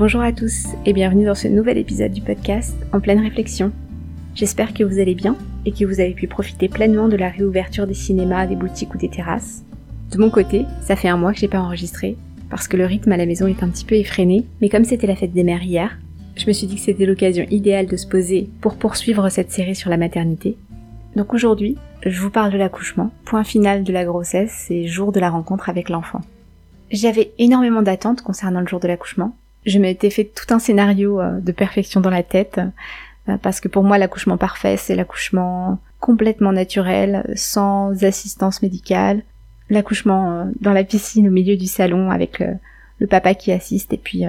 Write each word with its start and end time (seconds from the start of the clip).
Bonjour 0.00 0.22
à 0.22 0.32
tous 0.32 0.64
et 0.86 0.94
bienvenue 0.94 1.26
dans 1.26 1.34
ce 1.34 1.46
nouvel 1.46 1.76
épisode 1.76 2.12
du 2.12 2.22
podcast 2.22 2.74
En 2.94 3.00
pleine 3.00 3.20
réflexion. 3.20 3.70
J'espère 4.34 4.72
que 4.72 4.82
vous 4.82 4.98
allez 4.98 5.14
bien 5.14 5.36
et 5.66 5.72
que 5.72 5.84
vous 5.84 6.00
avez 6.00 6.14
pu 6.14 6.26
profiter 6.26 6.70
pleinement 6.70 7.06
de 7.06 7.18
la 7.18 7.28
réouverture 7.28 7.86
des 7.86 7.92
cinémas, 7.92 8.46
des 8.46 8.56
boutiques 8.56 8.94
ou 8.94 8.96
des 8.96 9.10
terrasses. 9.10 9.62
De 10.10 10.16
mon 10.16 10.30
côté, 10.30 10.64
ça 10.80 10.96
fait 10.96 11.10
un 11.10 11.18
mois 11.18 11.34
que 11.34 11.38
j'ai 11.38 11.48
pas 11.48 11.60
enregistré 11.60 12.16
parce 12.48 12.66
que 12.66 12.78
le 12.78 12.86
rythme 12.86 13.12
à 13.12 13.18
la 13.18 13.26
maison 13.26 13.46
est 13.46 13.62
un 13.62 13.68
petit 13.68 13.84
peu 13.84 13.94
effréné, 13.94 14.46
mais 14.62 14.70
comme 14.70 14.86
c'était 14.86 15.06
la 15.06 15.16
fête 15.16 15.34
des 15.34 15.44
mères 15.44 15.64
hier, 15.64 15.98
je 16.34 16.46
me 16.46 16.54
suis 16.54 16.66
dit 16.66 16.76
que 16.76 16.80
c'était 16.80 17.04
l'occasion 17.04 17.44
idéale 17.50 17.86
de 17.86 17.98
se 17.98 18.06
poser 18.06 18.48
pour 18.62 18.76
poursuivre 18.76 19.28
cette 19.28 19.52
série 19.52 19.76
sur 19.76 19.90
la 19.90 19.98
maternité. 19.98 20.56
Donc 21.14 21.34
aujourd'hui, 21.34 21.76
je 22.06 22.22
vous 22.22 22.30
parle 22.30 22.54
de 22.54 22.56
l'accouchement, 22.58 23.10
point 23.26 23.44
final 23.44 23.84
de 23.84 23.92
la 23.92 24.06
grossesse 24.06 24.68
et 24.70 24.86
jour 24.86 25.12
de 25.12 25.20
la 25.20 25.28
rencontre 25.28 25.68
avec 25.68 25.90
l'enfant. 25.90 26.22
J'avais 26.90 27.32
énormément 27.38 27.82
d'attentes 27.82 28.22
concernant 28.22 28.60
le 28.60 28.66
jour 28.66 28.80
de 28.80 28.88
l'accouchement. 28.88 29.36
Je 29.66 29.78
m'étais 29.78 30.10
fait 30.10 30.24
tout 30.24 30.52
un 30.54 30.58
scénario 30.58 31.20
euh, 31.20 31.38
de 31.40 31.52
perfection 31.52 32.00
dans 32.00 32.10
la 32.10 32.22
tête, 32.22 32.60
euh, 33.28 33.36
parce 33.42 33.60
que 33.60 33.68
pour 33.68 33.82
moi 33.82 33.98
l'accouchement 33.98 34.38
parfait 34.38 34.76
c'est 34.76 34.96
l'accouchement 34.96 35.78
complètement 35.98 36.52
naturel, 36.52 37.30
sans 37.36 38.04
assistance 38.04 38.62
médicale, 38.62 39.22
l'accouchement 39.68 40.32
euh, 40.32 40.44
dans 40.60 40.72
la 40.72 40.84
piscine 40.84 41.28
au 41.28 41.30
milieu 41.30 41.56
du 41.56 41.66
salon 41.66 42.10
avec 42.10 42.42
le 42.98 43.06
papa 43.06 43.34
qui 43.34 43.52
assiste 43.52 43.92
et 43.92 43.98
puis 43.98 44.24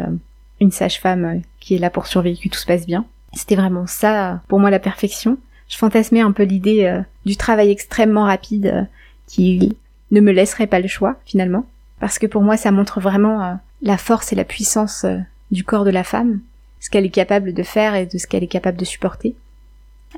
une 0.60 0.72
sage-femme 0.72 1.42
qui 1.60 1.76
est 1.76 1.80
là 1.80 1.90
pour 1.90 2.08
surveiller 2.08 2.38
que 2.38 2.50
tout 2.50 2.60
se 2.60 2.66
passe 2.66 2.86
bien. 2.86 3.06
C'était 3.34 3.56
vraiment 3.56 3.88
ça 3.88 4.42
pour 4.48 4.60
moi 4.60 4.70
la 4.70 4.80
perfection. 4.80 5.38
Je 5.68 5.78
fantasmais 5.78 6.22
un 6.22 6.32
peu 6.32 6.44
l'idée 6.44 7.02
du 7.26 7.38
travail 7.38 7.72
extrêmement 7.72 8.26
rapide 8.26 8.88
qui 9.28 9.78
ne 10.12 10.22
me 10.22 10.32
laisserait 10.32 10.68
pas 10.68 10.80
le 10.80 10.88
choix 10.88 11.16
finalement 11.26 11.66
parce 12.00 12.20
que 12.20 12.28
pour 12.28 12.42
moi 12.42 12.56
ça 12.56 12.72
montre 12.72 13.00
vraiment 13.00 13.58
la 13.82 13.98
force 13.98 14.32
et 14.32 14.36
la 14.36 14.44
puissance 14.44 15.06
euh, 15.06 15.18
du 15.52 15.64
corps 15.64 15.86
de 15.86 15.90
la 15.90 16.04
femme, 16.04 16.42
ce 16.80 16.90
qu'elle 16.90 17.06
est 17.06 17.10
capable 17.10 17.54
de 17.54 17.64
faire 17.64 17.96
et 17.96 18.06
de 18.06 18.18
ce 18.18 18.28
qu'elle 18.28 18.44
est 18.44 18.48
capable 18.48 18.78
de 18.78 18.86
supporter. 18.86 19.36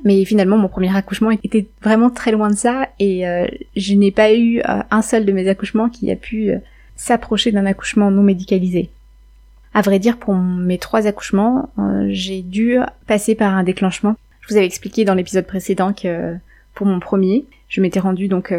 Mais 0.03 0.25
finalement, 0.25 0.57
mon 0.57 0.69
premier 0.69 0.95
accouchement 0.95 1.31
était 1.31 1.67
vraiment 1.81 2.09
très 2.09 2.31
loin 2.31 2.49
de 2.49 2.55
ça 2.55 2.89
et 2.99 3.27
euh, 3.27 3.45
je 3.75 3.93
n'ai 3.93 4.11
pas 4.11 4.33
eu 4.33 4.61
un 4.65 5.01
seul 5.03 5.23
de 5.23 5.31
mes 5.31 5.47
accouchements 5.47 5.89
qui 5.89 6.09
a 6.11 6.15
pu 6.15 6.51
s'approcher 6.95 7.51
d'un 7.51 7.67
accouchement 7.67 8.09
non 8.09 8.23
médicalisé. 8.23 8.89
À 9.75 9.81
vrai 9.81 9.99
dire, 9.99 10.17
pour 10.17 10.33
mes 10.33 10.79
trois 10.79 11.05
accouchements, 11.05 11.69
j'ai 12.07 12.41
dû 12.41 12.79
passer 13.05 13.35
par 13.35 13.53
un 13.53 13.63
déclenchement. 13.63 14.15
Je 14.41 14.47
vous 14.47 14.57
avais 14.57 14.65
expliqué 14.65 15.05
dans 15.05 15.13
l'épisode 15.13 15.45
précédent 15.45 15.93
que 15.93 16.35
pour 16.73 16.87
mon 16.87 16.99
premier, 16.99 17.45
je 17.69 17.79
m'étais 17.79 17.99
rendue 17.99 18.27
donc 18.27 18.51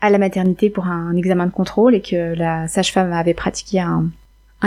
à 0.00 0.10
la 0.10 0.18
maternité 0.18 0.70
pour 0.70 0.86
un 0.86 1.14
examen 1.14 1.46
de 1.46 1.52
contrôle 1.52 1.94
et 1.94 2.00
que 2.00 2.34
la 2.34 2.68
sage-femme 2.68 3.12
avait 3.12 3.34
pratiqué 3.34 3.80
un, 3.80 4.10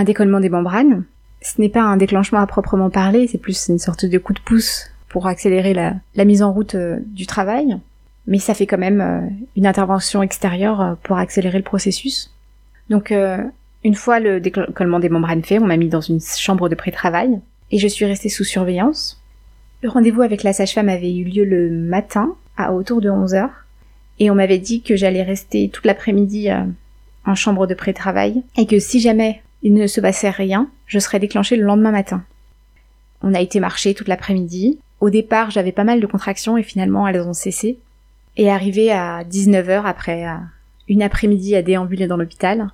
décollement 0.04 0.40
des 0.40 0.50
membranes. 0.50 1.04
Ce 1.42 1.62
n'est 1.62 1.70
pas 1.70 1.84
un 1.84 1.98
déclenchement 1.98 2.40
à 2.40 2.48
proprement 2.48 2.90
parler, 2.90 3.28
c'est 3.28 3.38
plus 3.38 3.68
une 3.68 3.80
sorte 3.80 4.06
de 4.06 4.18
coup 4.18 4.34
de 4.34 4.40
pouce 4.40 4.90
pour 5.14 5.28
accélérer 5.28 5.76
la, 5.76 6.26
mise 6.26 6.42
en 6.42 6.52
route 6.52 6.74
euh, 6.74 6.98
du 7.06 7.28
travail, 7.28 7.78
mais 8.26 8.40
ça 8.40 8.56
fait 8.56 8.66
quand 8.66 8.80
même 8.80 9.00
euh, 9.00 9.22
une 9.56 9.68
intervention 9.68 10.24
extérieure 10.24 10.82
euh, 10.82 10.94
pour 11.04 11.18
accélérer 11.18 11.60
le 11.60 11.64
processus. 11.64 12.34
Donc 12.90 13.14
une 13.84 13.96
fois 13.96 14.20
le 14.20 14.42
décollement 14.42 15.00
des 15.00 15.08
membranes 15.08 15.44
fait, 15.44 15.58
on 15.58 15.66
m'a 15.66 15.78
mis 15.78 15.88
dans 15.88 16.02
une 16.02 16.20
chambre 16.20 16.68
de 16.68 16.76
pré-travail 16.76 17.40
et 17.72 17.78
je 17.78 17.88
suis 17.88 18.04
restée 18.04 18.28
sous 18.28 18.44
surveillance. 18.44 19.22
Le 19.82 19.90
rendez-vous 19.90 20.22
avec 20.22 20.44
la 20.44 20.52
sage-femme 20.52 20.90
avait 20.90 21.16
eu 21.16 21.24
lieu 21.24 21.46
le 21.46 21.70
matin 21.70 22.36
à 22.58 22.74
autour 22.74 23.00
de 23.00 23.10
11 23.10 23.36
heures 23.36 23.66
et 24.20 24.30
on 24.30 24.36
m'avait 24.36 24.58
dit 24.58 24.82
que 24.82 24.98
j'allais 24.98 25.24
rester 25.24 25.70
toute 25.70 25.86
l'après-midi 25.86 26.50
en 27.26 27.36
chambre 27.36 27.68
de 27.68 27.74
pré-travail 27.74 28.44
et 28.58 28.68
que 28.68 28.80
si 28.80 29.00
jamais 29.00 29.42
il 29.63 29.74
ne 29.74 29.88
se 29.88 30.01
passait 30.01 30.29
rien, 30.29 30.69
je 30.85 31.00
serais 31.00 31.19
déclenchée 31.19 31.56
le 31.56 31.63
lendemain 31.63 31.91
matin. 31.91 32.24
On 33.22 33.34
a 33.34 33.40
été 33.41 33.59
marcher 33.59 33.94
toute 33.94 34.09
l'après-midi. 34.09 34.78
Au 35.00 35.09
départ, 35.09 35.50
j'avais 35.50 35.72
pas 35.72 35.85
mal 35.85 36.01
de 36.01 36.06
contractions 36.06 36.57
et 36.57 36.63
finalement 36.63 37.07
elles 37.07 37.22
ont 37.22 37.34
cessé. 37.34 37.79
Et 38.35 38.52
arrivé 38.52 38.91
à 38.91 39.23
19h 39.23 39.84
après 39.85 40.25
une 40.90 41.02
après-midi 41.02 41.56
à 41.56 41.62
déambuler 41.62 42.07
dans 42.07 42.18
l'hôpital, 42.18 42.69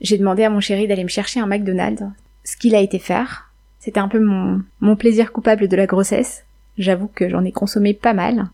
j'ai 0.00 0.18
demandé 0.18 0.44
à 0.44 0.50
mon 0.50 0.60
chéri 0.60 0.86
d'aller 0.86 1.02
me 1.02 1.08
chercher 1.08 1.40
un 1.40 1.46
McDonald's. 1.46 2.04
Ce 2.44 2.56
qu'il 2.56 2.74
a 2.74 2.80
été 2.80 2.98
faire, 2.98 3.50
c'était 3.80 4.00
un 4.00 4.08
peu 4.08 4.20
mon, 4.20 4.62
mon 4.80 4.96
plaisir 4.96 5.32
coupable 5.32 5.68
de 5.68 5.76
la 5.76 5.86
grossesse. 5.86 6.44
J'avoue 6.78 7.10
que 7.12 7.28
j'en 7.28 7.44
ai 7.44 7.52
consommé 7.52 7.92
pas 7.92 8.14
mal. 8.14 8.48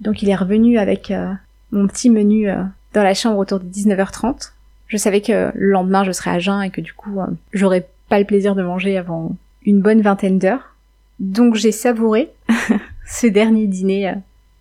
Donc 0.00 0.22
il 0.22 0.30
est 0.30 0.34
revenu 0.34 0.78
avec 0.78 1.10
euh, 1.10 1.32
mon 1.72 1.86
petit 1.86 2.10
menu 2.10 2.48
euh, 2.48 2.62
dans 2.94 3.02
la 3.02 3.14
chambre 3.14 3.38
autour 3.38 3.60
de 3.60 3.68
19h30. 3.68 4.52
Je 4.88 4.96
savais 4.96 5.20
que 5.20 5.52
le 5.54 5.70
lendemain 5.70 6.04
je 6.04 6.12
serais 6.12 6.30
à 6.30 6.38
jeun 6.38 6.62
et 6.62 6.70
que 6.70 6.80
du 6.80 6.92
coup 6.92 7.20
euh, 7.20 7.26
j'aurais 7.52 7.86
pas 8.08 8.18
le 8.18 8.24
plaisir 8.24 8.54
de 8.54 8.62
manger 8.62 8.96
avant 8.98 9.36
une 9.64 9.80
bonne 9.80 10.02
vingtaine 10.02 10.38
d'heures. 10.38 10.74
Donc 11.20 11.54
j'ai 11.54 11.72
savouré 11.72 12.30
ce 13.06 13.26
dernier 13.26 13.66
dîner 13.66 14.08
euh, 14.08 14.14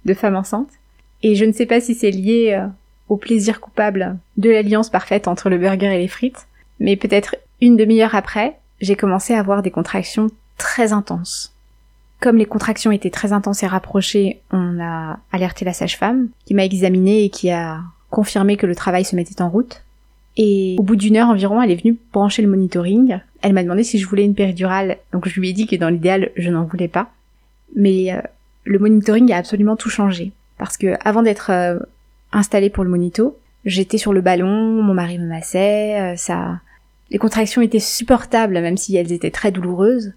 de 0.06 0.14
femme 0.14 0.36
enceinte. 0.36 0.70
Et 1.24 1.36
je 1.36 1.46
ne 1.46 1.52
sais 1.52 1.66
pas 1.66 1.82
si 1.82 1.96
c'est 1.96 2.12
lié 2.12 2.64
au 3.10 3.18
plaisir 3.18 3.60
coupable 3.60 4.18
de 4.38 4.50
l'alliance 4.52 4.90
parfaite 4.90 5.28
entre 5.28 5.50
le 5.50 5.58
burger 5.58 5.96
et 5.96 5.98
les 5.98 6.08
frites, 6.08 6.48
mais 6.80 6.96
peut-être 6.96 7.36
une 7.62 7.76
demi-heure 7.76 8.16
après, 8.16 8.58
j'ai 8.82 8.96
commencé 8.96 9.34
à 9.34 9.40
avoir 9.40 9.64
des 9.64 9.72
contractions 9.72 10.30
très 10.58 10.94
intenses. 10.94 11.54
Comme 12.20 12.38
les 12.38 12.46
contractions 12.46 12.92
étaient 12.92 13.10
très 13.10 13.32
intenses 13.32 13.64
et 13.64 13.68
rapprochées, 13.68 14.42
on 14.52 14.80
a 14.80 15.20
alerté 15.32 15.66
la 15.66 15.74
sage-femme, 15.74 16.30
qui 16.46 16.54
m'a 16.54 16.66
examinée 16.66 17.24
et 17.24 17.30
qui 17.30 17.52
a 17.52 17.82
confirmé 18.10 18.58
que 18.58 18.66
le 18.66 18.76
travail 18.76 19.06
se 19.06 19.16
mettait 19.16 19.42
en 19.42 19.50
route. 19.50 19.84
Et 20.38 20.76
au 20.78 20.84
bout 20.84 20.96
d'une 20.96 21.18
heure 21.18 21.30
environ, 21.30 21.62
elle 21.62 21.72
est 21.72 21.82
venue 21.82 21.98
brancher 22.14 22.42
le 22.42 22.48
monitoring. 22.48 23.20
Elle 23.42 23.54
m'a 23.54 23.64
demandé 23.64 23.84
si 23.84 23.98
je 24.00 24.08
voulais 24.08 24.24
une 24.24 24.36
péridurale, 24.36 24.98
donc 25.12 25.28
je 25.28 25.40
lui 25.40 25.50
ai 25.50 25.54
dit 25.54 25.68
que 25.68 25.76
dans 25.76 25.90
l'idéal, 25.90 26.32
je 26.36 26.50
n'en 26.50 26.64
voulais 26.64 26.88
pas. 26.88 27.12
Mais 27.76 28.14
euh, 28.14 28.22
le 28.64 28.80
monitoring 28.80 29.32
a 29.34 29.38
absolument 29.38 29.76
tout 29.76 29.90
changé. 29.90 30.32
Parce 30.58 30.78
que 30.78 30.96
avant 31.04 31.24
d'être 31.24 31.52
euh, 31.52 31.80
installée 32.32 32.70
pour 32.70 32.84
le 32.84 32.90
monito, 32.90 33.38
j'étais 33.66 33.98
sur 33.98 34.14
le 34.14 34.22
ballon, 34.22 34.82
mon 34.82 34.94
mari 34.94 35.20
me 35.20 35.28
massait, 35.28 36.00
euh, 36.00 36.16
ça... 36.16 36.60
Les 37.10 37.20
contractions 37.20 37.62
étaient 37.62 37.80
supportables, 37.80 38.56
même 38.56 38.76
si 38.76 38.96
elles 38.98 39.14
étaient 39.14 39.32
très 39.32 39.52
douloureuses. 39.52 40.14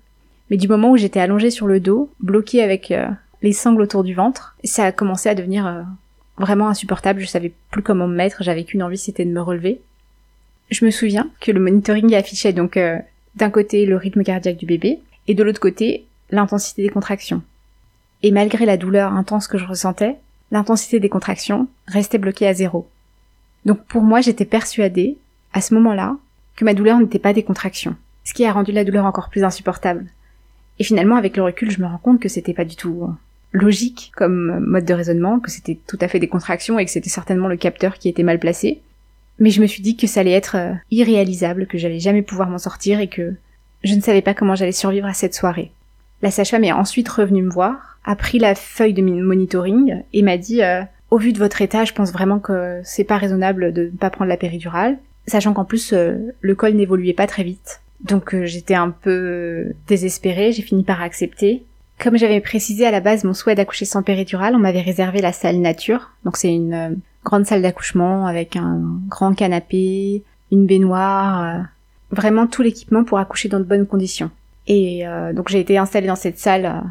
Mais 0.51 0.57
du 0.57 0.67
moment 0.67 0.91
où 0.91 0.97
j'étais 0.97 1.21
allongée 1.21 1.51
sur 1.51 1.69
le 1.69 1.79
dos, 1.79 2.11
bloquée 2.19 2.63
avec 2.63 2.91
euh, 2.91 3.07
les 3.43 3.53
sangles 3.53 3.83
autour 3.83 4.03
du 4.03 4.15
ventre, 4.15 4.57
ça 4.65 4.85
a 4.85 4.93
commencé 4.93 5.29
à 5.29 5.37
devenir 5.37 5.67
euh, 5.67 5.83
vraiment 6.37 6.69
insupportable. 6.69 7.21
Je 7.21 7.27
savais 7.27 7.53
plus 7.71 7.83
comment 7.83 8.09
me 8.09 8.17
mettre. 8.17 8.43
J'avais 8.43 8.65
qu'une 8.65 8.83
envie, 8.83 8.99
c'était 8.99 9.25
de 9.25 9.31
me 9.31 9.41
relever. 9.41 9.81
Je 10.71 10.85
me 10.85 10.91
souviens 10.91 11.31
que 11.41 11.51
le 11.51 11.61
monitoring 11.61 12.15
affichait 12.15 12.53
donc 12.53 12.77
euh, 12.77 12.99
d'un 13.35 13.51
côté 13.51 13.87
le 13.87 13.97
rythme 13.97 14.23
cardiaque 14.23 14.57
du 14.57 14.67
bébé 14.67 15.01
et 15.27 15.35
de 15.35 15.43
l'autre 15.43 15.61
côté 15.61 16.07
l'intensité 16.31 16.83
des 16.83 16.89
contractions. 16.89 17.43
Et 18.23 18.31
malgré 18.31 18.67
la 18.67 18.77
douleur 18.77 19.13
intense 19.13 19.49
que 19.49 19.59
je 19.59 19.65
ressentais, 19.65 20.17
l'intensité 20.51 21.01
des 21.01 21.09
contractions 21.09 21.69
restait 21.87 22.19
bloquée 22.19 22.47
à 22.47 22.55
zéro. 22.55 22.89
Donc 23.65 23.85
pour 23.87 24.03
moi, 24.03 24.21
j'étais 24.21 24.45
persuadée, 24.45 25.17
à 25.53 25.61
ce 25.61 25.75
moment-là, 25.75 26.17
que 26.57 26.65
ma 26.65 26.75
douleur 26.75 26.99
n'était 26.99 27.19
pas 27.19 27.33
des 27.33 27.43
contractions, 27.43 27.97
ce 28.25 28.35
qui 28.35 28.45
a 28.45 28.53
rendu 28.53 28.73
la 28.73 28.85
douleur 28.85 29.07
encore 29.07 29.31
plus 29.31 29.45
insupportable. 29.45 30.07
Et 30.79 30.85
finalement, 30.85 31.17
avec 31.17 31.37
le 31.37 31.43
recul, 31.43 31.71
je 31.71 31.81
me 31.81 31.87
rends 31.87 31.99
compte 31.99 32.21
que 32.21 32.29
c'était 32.29 32.55
pas 32.55 32.65
du 32.65 32.77
tout 32.77 33.03
euh, 33.03 33.13
logique 33.53 34.13
comme 34.17 34.61
mode 34.61 34.85
de 34.85 34.95
raisonnement, 34.95 35.41
que 35.41 35.51
c'était 35.51 35.79
tout 35.87 35.99
à 36.01 36.09
fait 36.09 36.19
des 36.19 36.29
contractions 36.29 36.79
et 36.79 36.85
que 36.85 36.91
c'était 36.91 37.11
certainement 37.11 37.49
le 37.49 37.57
capteur 37.57 37.99
qui 37.99 38.09
était 38.09 38.23
mal 38.23 38.39
placé. 38.39 38.81
Mais 39.41 39.51
je 39.51 39.61
me 39.61 39.67
suis 39.67 39.83
dit 39.83 39.97
que 39.97 40.07
ça 40.07 40.21
allait 40.21 40.31
être 40.31 40.57
euh, 40.57 40.75
irréalisable, 40.91 41.67
que 41.67 41.79
j'allais 41.79 41.99
jamais 41.99 42.23
pouvoir 42.23 42.49
m'en 42.49 42.59
sortir 42.59 43.01
et 43.01 43.09
que 43.09 43.35
je 43.83 43.95
ne 43.95 44.01
savais 44.01 44.23
pas 44.23 44.35
comment 44.35 44.55
j'allais 44.55 44.73
survivre 44.73 45.07
à 45.07 45.15
cette 45.15 45.35
soirée. 45.35 45.73
La 46.23 46.31
sage-femme 46.31 46.65
est 46.65 46.73
ensuite 46.73 47.09
revenue 47.09 47.43
me 47.43 47.51
voir, 47.51 47.99
a 48.05 48.15
pris 48.15 48.39
la 48.39 48.55
feuille 48.55 48.95
de 48.95 49.03
monitoring 49.03 50.03
et 50.13 50.23
m'a 50.23 50.37
dit 50.37 50.63
euh, 50.63 50.83
au 51.11 51.19
vu 51.19 51.33
de 51.33 51.39
votre 51.39 51.63
état, 51.63 51.85
je 51.85 51.95
pense 51.95 52.13
vraiment 52.13 52.39
que 52.39 52.81
c'est 52.85 53.05
pas 53.05 53.17
raisonnable 53.17 53.73
de 53.73 53.85
ne 53.85 53.97
pas 53.97 54.11
prendre 54.11 54.29
la 54.29 54.37
péridurale, 54.37 54.99
sachant 55.27 55.55
qu'en 55.55 55.65
plus 55.65 55.93
le 55.93 56.55
col 56.55 56.75
n'évoluait 56.75 57.15
pas 57.15 57.27
très 57.27 57.43
vite. 57.43 57.81
Donc 58.03 58.35
euh, 58.35 58.47
j'étais 58.47 58.75
un 58.75 58.91
peu 58.91 59.73
désespérée, 59.87 60.53
j'ai 60.53 60.63
fini 60.63 60.85
par 60.85 61.03
accepter. 61.03 61.65
Comme 61.99 62.17
j'avais 62.17 62.41
précisé 62.41 62.87
à 62.87 62.91
la 62.91 63.01
base 63.01 63.25
mon 63.25 63.35
souhait 63.35 63.55
d'accoucher 63.55 63.85
sans 63.85 64.03
péridurale, 64.03 64.55
on 64.55 64.59
m'avait 64.59 64.81
réservé 64.81 65.21
la 65.21 65.33
salle 65.33 65.59
nature. 65.59 66.11
Donc 66.25 66.37
c'est 66.37 66.53
une 66.53 66.73
euh, 66.73 66.91
grande 67.25 67.47
salle 67.47 67.63
d'accouchement 67.63 68.27
avec 68.27 68.57
un 68.57 68.81
grand 69.09 69.35
canapé, 69.35 70.23
une 70.51 70.67
baignoire, 70.67 71.45
euh, 71.45 71.63
vraiment 72.11 72.47
tout 72.47 72.63
l'équipement 72.63 73.05
pour 73.05 73.19
accoucher 73.19 73.49
dans 73.49 73.61
de 73.61 73.65
bonnes 73.65 73.87
conditions. 73.87 74.31
Et 74.67 75.05
donc 75.35 75.49
j'ai 75.49 75.59
été 75.59 75.79
installée 75.79 76.07
dans 76.07 76.15
cette 76.15 76.39
salle 76.39 76.85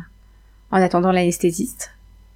en 0.70 0.82
attendant 0.82 1.14
l'anesthésiste. 1.14 1.92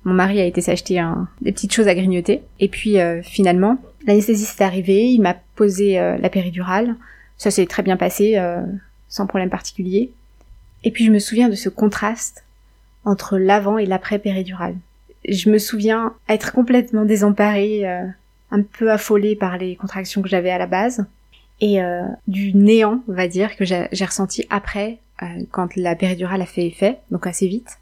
Mon 0.05 0.13
mari 0.13 0.39
a 0.39 0.45
été 0.45 0.61
s'acheter 0.61 1.03
des 1.41 1.51
petites 1.51 1.73
choses 1.73 1.89
à 1.89 1.95
grignoter. 1.95 2.43
Et 2.61 2.69
puis 2.69 2.95
finalement, 3.23 3.77
l'anesthésiste 4.07 4.61
est 4.61 4.63
arrivé, 4.63 5.11
il 5.11 5.19
m'a 5.19 5.35
posé 5.55 5.95
la 5.95 6.29
péridurale. 6.29 6.95
Ça 7.37 7.51
s'est 7.51 7.65
très 7.65 7.83
bien 7.83 7.97
passé, 7.97 8.37
euh, 8.37 8.61
sans 9.09 9.27
problème 9.27 9.49
particulier. 9.49 10.11
Et 10.83 10.91
puis 10.91 11.05
je 11.05 11.11
me 11.11 11.19
souviens 11.19 11.49
de 11.49 11.55
ce 11.55 11.69
contraste 11.69 12.45
entre 13.05 13.37
l'avant 13.37 13.77
et 13.77 13.85
l'après 13.85 14.19
péridurale. 14.19 14.75
Je 15.27 15.49
me 15.49 15.57
souviens 15.57 16.13
être 16.27 16.51
complètement 16.51 17.05
désemparée, 17.05 17.87
euh, 17.87 18.05
un 18.51 18.61
peu 18.61 18.91
affolée 18.91 19.35
par 19.35 19.57
les 19.57 19.75
contractions 19.75 20.21
que 20.21 20.29
j'avais 20.29 20.51
à 20.51 20.57
la 20.57 20.67
base. 20.67 21.05
et 21.61 21.81
euh, 21.81 22.03
du 22.27 22.53
néant, 22.53 23.03
on 23.07 23.13
va 23.13 23.27
dire, 23.27 23.55
que 23.55 23.63
j'ai 23.63 24.05
ressenti 24.05 24.45
après, 24.49 24.99
euh, 25.21 25.25
quand 25.51 25.75
la 25.75 25.95
péridurale 25.95 26.41
a 26.41 26.45
fait 26.45 26.65
effet, 26.65 26.99
donc 27.11 27.27
assez 27.27 27.47
vite. 27.47 27.79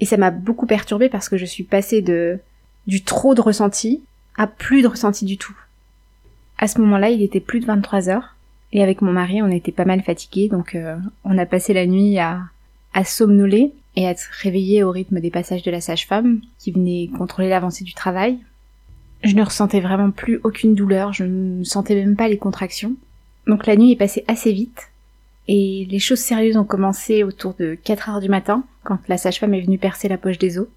Et 0.00 0.06
ça 0.06 0.16
m'a 0.16 0.30
beaucoup 0.30 0.66
perturbée 0.66 1.08
parce 1.08 1.28
que 1.28 1.36
je 1.36 1.44
suis 1.44 1.64
passée 1.64 2.00
de 2.00 2.38
du 2.86 3.02
trop 3.02 3.34
de 3.34 3.40
ressenti 3.42 4.02
à 4.36 4.46
plus 4.46 4.80
de 4.82 4.86
ressenti 4.86 5.26
du 5.26 5.36
tout. 5.36 5.56
À 6.56 6.68
ce 6.68 6.80
moment-là, 6.80 7.10
il 7.10 7.22
était 7.22 7.40
plus 7.40 7.60
de 7.60 7.66
23 7.66 8.08
heures 8.08 8.36
et 8.72 8.82
avec 8.82 9.02
mon 9.02 9.12
mari, 9.12 9.42
on 9.42 9.50
était 9.50 9.72
pas 9.72 9.84
mal 9.84 10.02
fatigués, 10.02 10.48
donc 10.48 10.74
euh, 10.74 10.96
on 11.24 11.36
a 11.36 11.46
passé 11.46 11.74
la 11.74 11.86
nuit 11.86 12.18
à, 12.18 12.42
à 12.94 13.04
somnoler 13.04 13.72
et 13.98 14.06
à 14.06 14.10
être 14.10 14.28
réveillés 14.30 14.84
au 14.84 14.92
rythme 14.92 15.18
des 15.18 15.32
passages 15.32 15.64
de 15.64 15.72
la 15.72 15.80
sage-femme 15.80 16.40
qui 16.60 16.70
venait 16.70 17.10
contrôler 17.18 17.48
l'avancée 17.48 17.82
du 17.82 17.94
travail. 17.94 18.38
Je 19.24 19.34
ne 19.34 19.42
ressentais 19.42 19.80
vraiment 19.80 20.12
plus 20.12 20.38
aucune 20.44 20.76
douleur, 20.76 21.12
je 21.12 21.24
ne 21.24 21.64
sentais 21.64 21.96
même 21.96 22.14
pas 22.14 22.28
les 22.28 22.38
contractions. 22.38 22.94
Donc 23.48 23.66
la 23.66 23.74
nuit 23.74 23.90
est 23.90 23.96
passée 23.96 24.24
assez 24.28 24.52
vite 24.52 24.90
et 25.48 25.84
les 25.90 25.98
choses 25.98 26.20
sérieuses 26.20 26.56
ont 26.56 26.64
commencé 26.64 27.24
autour 27.24 27.54
de 27.54 27.74
4 27.74 28.08
heures 28.08 28.20
du 28.20 28.28
matin 28.28 28.62
quand 28.84 29.00
la 29.08 29.18
sage-femme 29.18 29.54
est 29.54 29.62
venue 29.62 29.78
percer 29.78 30.06
la 30.06 30.16
poche 30.16 30.38
des 30.38 30.60
os. 30.60 30.68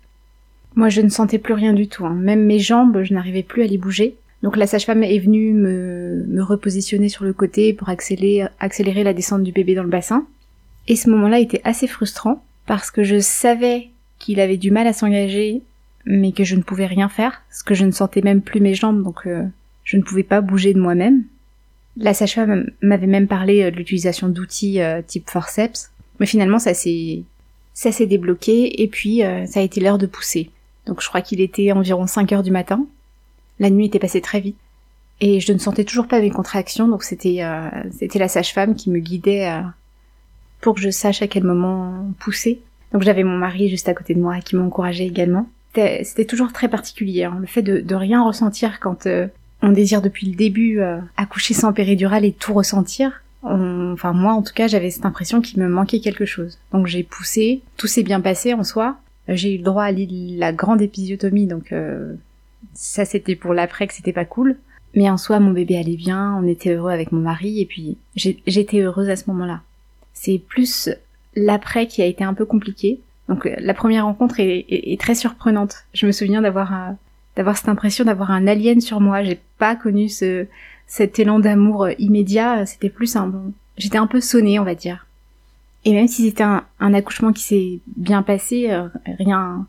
Moi 0.73 0.89
je 0.89 1.01
ne 1.01 1.09
sentais 1.09 1.37
plus 1.37 1.53
rien 1.53 1.73
du 1.73 1.87
tout, 1.87 2.07
hein. 2.07 2.15
même 2.15 2.43
mes 2.43 2.57
jambes 2.57 3.03
je 3.03 3.13
n'arrivais 3.13 3.43
plus 3.43 3.61
à 3.61 3.67
les 3.67 3.77
bouger. 3.77 4.15
Donc 4.41 4.57
la 4.57 4.65
sage-femme 4.65 5.03
est 5.03 5.19
venue 5.19 5.53
me, 5.53 6.25
me 6.27 6.41
repositionner 6.41 7.07
sur 7.07 7.23
le 7.23 7.33
côté 7.33 7.73
pour 7.73 7.89
accélérer 7.89 9.03
la 9.03 9.13
descente 9.13 9.43
du 9.43 9.51
bébé 9.51 9.75
dans 9.75 9.83
le 9.83 9.89
bassin. 9.89 10.25
Et 10.87 10.95
ce 10.95 11.07
moment-là 11.11 11.39
était 11.39 11.61
assez 11.63 11.85
frustrant 11.85 12.43
parce 12.71 12.89
que 12.89 13.03
je 13.03 13.19
savais 13.19 13.89
qu'il 14.17 14.39
avait 14.39 14.55
du 14.55 14.71
mal 14.71 14.87
à 14.87 14.93
s'engager 14.93 15.61
mais 16.05 16.31
que 16.31 16.45
je 16.45 16.55
ne 16.55 16.61
pouvais 16.61 16.85
rien 16.85 17.09
faire, 17.09 17.41
parce 17.49 17.63
que 17.63 17.73
je 17.73 17.83
ne 17.83 17.91
sentais 17.91 18.21
même 18.21 18.41
plus 18.41 18.61
mes 18.61 18.75
jambes, 18.75 19.03
donc 19.03 19.27
euh, 19.27 19.43
je 19.83 19.97
ne 19.97 20.01
pouvais 20.01 20.23
pas 20.23 20.39
bouger 20.39 20.73
de 20.73 20.79
moi-même. 20.79 21.25
La 21.97 22.13
sage-femme 22.13 22.71
m'avait 22.81 23.07
même 23.07 23.27
parlé 23.27 23.61
euh, 23.61 23.71
de 23.71 23.75
l'utilisation 23.75 24.29
d'outils 24.29 24.79
euh, 24.79 25.01
type 25.05 25.29
forceps, 25.29 25.91
mais 26.21 26.25
finalement 26.25 26.59
ça 26.59 26.73
s'est 26.73 27.23
ça 27.73 27.91
s'est 27.91 28.05
débloqué 28.05 28.81
et 28.81 28.87
puis 28.87 29.21
ça 29.47 29.59
a 29.59 29.63
été 29.63 29.81
l'heure 29.81 29.97
de 29.97 30.05
pousser. 30.05 30.49
Donc 30.85 31.01
je 31.01 31.09
crois 31.09 31.21
qu'il 31.21 31.41
était 31.41 31.73
environ 31.73 32.07
5 32.07 32.31
heures 32.31 32.43
du 32.43 32.51
matin. 32.51 32.85
La 33.59 33.69
nuit 33.69 33.87
était 33.87 33.99
passée 33.99 34.21
très 34.21 34.39
vite 34.39 34.57
et 35.19 35.41
je 35.41 35.51
ne 35.51 35.57
sentais 35.57 35.83
toujours 35.83 36.07
pas 36.07 36.21
mes 36.21 36.31
contractions, 36.31 36.87
donc 36.87 37.03
c'était 37.03 37.45
c'était 37.91 38.19
la 38.19 38.29
sage-femme 38.29 38.75
qui 38.75 38.89
me 38.89 38.99
guidait 38.99 39.61
pour 40.61 40.75
que 40.75 40.81
je 40.81 40.89
sache 40.89 41.21
à 41.21 41.27
quel 41.27 41.43
moment 41.43 42.05
pousser. 42.19 42.61
Donc 42.93 43.03
j'avais 43.03 43.23
mon 43.23 43.37
mari 43.37 43.69
juste 43.69 43.89
à 43.89 43.93
côté 43.93 44.13
de 44.13 44.19
moi 44.19 44.39
qui 44.39 44.55
m'encourageait 44.55 45.07
également 45.07 45.47
c'était 45.73 46.25
toujours 46.25 46.51
très 46.51 46.67
particulier. 46.67 47.23
Hein, 47.23 47.37
le 47.39 47.47
fait 47.47 47.61
de, 47.61 47.79
de, 47.79 47.95
rien 47.95 48.23
ressentir 48.23 48.79
quand 48.79 49.05
euh, 49.05 49.27
on 49.61 49.71
désire 49.71 50.01
depuis 50.01 50.27
le 50.27 50.35
début 50.35 50.79
euh, 50.79 50.99
accoucher 51.17 51.53
sans 51.53 51.73
péridurale 51.73 52.25
et 52.25 52.33
tout 52.33 52.53
ressentir. 52.53 53.23
enfin 53.43 54.13
moi 54.13 54.33
en 54.33 54.41
tout 54.41 54.53
cas 54.53 54.67
j'avais 54.67 54.91
cette 54.91 55.05
impression 55.05 55.41
qu'il 55.41 55.61
me 55.61 55.69
manquait 55.69 55.99
quelque 55.99 56.25
chose. 56.25 56.59
Donc 56.71 56.87
j'ai 56.87 57.03
poussé, 57.03 57.61
tout 57.77 57.87
s'est 57.87 58.03
bien 58.03 58.21
passé 58.21 58.53
en 58.53 58.63
soi. 58.63 58.97
Euh, 59.29 59.35
j'ai 59.35 59.55
eu 59.55 59.57
le 59.57 59.63
droit 59.63 59.85
à 59.85 59.91
la 59.91 60.51
grande 60.51 60.81
épisiotomie, 60.81 61.47
donc 61.47 61.73
ça 62.73 63.05
c'était 63.05 63.35
pour 63.35 63.53
l'après 63.53 63.87
que 63.87 63.93
c'était 63.93 64.13
pas 64.13 64.25
cool. 64.25 64.57
Mais 64.93 65.09
en 65.09 65.17
soi 65.17 65.39
mon 65.39 65.51
bébé 65.51 65.77
allait 65.77 65.95
bien, 65.95 66.37
on 66.37 66.45
était 66.45 66.73
heureux 66.73 66.91
avec 66.91 67.13
mon 67.13 67.21
mari 67.21 67.61
et 67.61 67.65
puis 67.65 67.97
j'étais 68.15 68.81
heureuse 68.81 69.09
à 69.09 69.15
ce 69.15 69.29
moment-là. 69.29 69.61
C'est 70.21 70.37
plus 70.37 70.89
l'après 71.35 71.87
qui 71.87 72.01
a 72.01 72.05
été 72.05 72.23
un 72.23 72.33
peu 72.33 72.45
compliqué 72.45 72.99
donc 73.31 73.45
euh, 73.45 73.55
la 73.59 73.73
première 73.73 74.05
rencontre 74.05 74.35
est, 74.39 74.99
très 74.99 75.15
surprenante. 75.15 75.85
Je 75.93 76.05
me 76.05 76.11
souviens 76.11 76.41
d'avoir 76.41 76.73
euh, 76.73 76.91
d'avoir 77.37 77.55
cette 77.55 77.69
impression 77.69 78.03
d'avoir 78.03 78.29
un 78.29 78.45
alien 78.45 78.81
sur 78.81 78.99
moi. 78.99 79.23
J'ai 79.23 79.39
pas 79.57 79.75
connu 79.75 80.09
ce 80.09 80.47
cet 80.85 81.17
élan 81.17 81.39
d'amour 81.39 81.85
euh, 81.85 81.93
immédiat. 81.97 82.65
C'était 82.65 82.89
plus 82.89 83.15
un 83.15 83.27
bon. 83.27 83.53
J'étais 83.77 83.97
un 83.97 84.07
peu 84.07 84.19
sonnée, 84.19 84.59
on 84.59 84.65
va 84.65 84.75
dire. 84.75 85.07
Et 85.85 85.93
même 85.93 86.09
si 86.09 86.27
c'était 86.27 86.43
un, 86.43 86.93
accouchement 86.93 87.31
qui 87.31 87.41
s'est 87.41 87.79
bien 87.97 88.21
passé, 88.21 88.69
rien, 89.17 89.65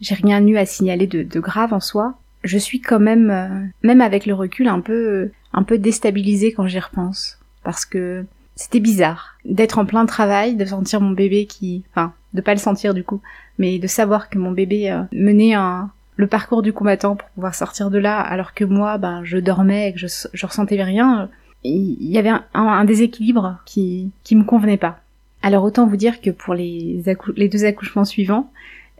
j'ai 0.00 0.14
rien 0.14 0.46
eu 0.46 0.56
à 0.56 0.64
signaler 0.64 1.08
de, 1.08 1.24
de, 1.24 1.40
grave 1.40 1.72
en 1.72 1.80
soi. 1.80 2.14
Je 2.44 2.56
suis 2.56 2.80
quand 2.80 3.00
même, 3.00 3.72
même 3.82 4.00
avec 4.00 4.26
le 4.26 4.34
recul, 4.34 4.68
un 4.68 4.80
peu, 4.80 5.32
un 5.52 5.64
peu 5.64 5.76
déstabilisée 5.76 6.52
quand 6.52 6.68
j'y 6.68 6.78
repense, 6.78 7.40
parce 7.64 7.84
que 7.84 8.24
c'était 8.56 8.80
bizarre 8.80 9.36
d'être 9.44 9.78
en 9.78 9.84
plein 9.84 10.06
travail, 10.06 10.56
de 10.56 10.64
sentir 10.64 11.00
mon 11.00 11.10
bébé 11.10 11.46
qui, 11.46 11.84
enfin, 11.90 12.12
de 12.32 12.40
pas 12.40 12.54
le 12.54 12.60
sentir 12.60 12.94
du 12.94 13.04
coup, 13.04 13.20
mais 13.58 13.78
de 13.78 13.86
savoir 13.86 14.28
que 14.28 14.38
mon 14.38 14.52
bébé 14.52 14.90
euh, 14.90 15.02
menait 15.12 15.54
un, 15.54 15.90
le 16.16 16.26
parcours 16.26 16.62
du 16.62 16.72
combattant 16.72 17.16
pour 17.16 17.28
pouvoir 17.30 17.54
sortir 17.54 17.90
de 17.90 17.98
là, 17.98 18.20
alors 18.20 18.54
que 18.54 18.64
moi, 18.64 18.98
ben, 18.98 19.22
je 19.24 19.38
dormais 19.38 19.88
et 19.88 19.92
que 19.92 19.98
je, 19.98 20.46
ressentais 20.46 20.82
rien. 20.82 21.28
Il 21.64 22.10
y 22.10 22.18
avait 22.18 22.32
un, 22.52 22.84
déséquilibre 22.84 23.58
qui, 23.64 24.10
qui 24.22 24.36
me 24.36 24.44
convenait 24.44 24.76
pas. 24.76 25.00
Alors 25.42 25.64
autant 25.64 25.86
vous 25.86 25.96
dire 25.96 26.20
que 26.20 26.30
pour 26.30 26.54
les, 26.54 27.02
les 27.36 27.48
deux 27.48 27.64
accouchements 27.64 28.04
suivants, 28.04 28.50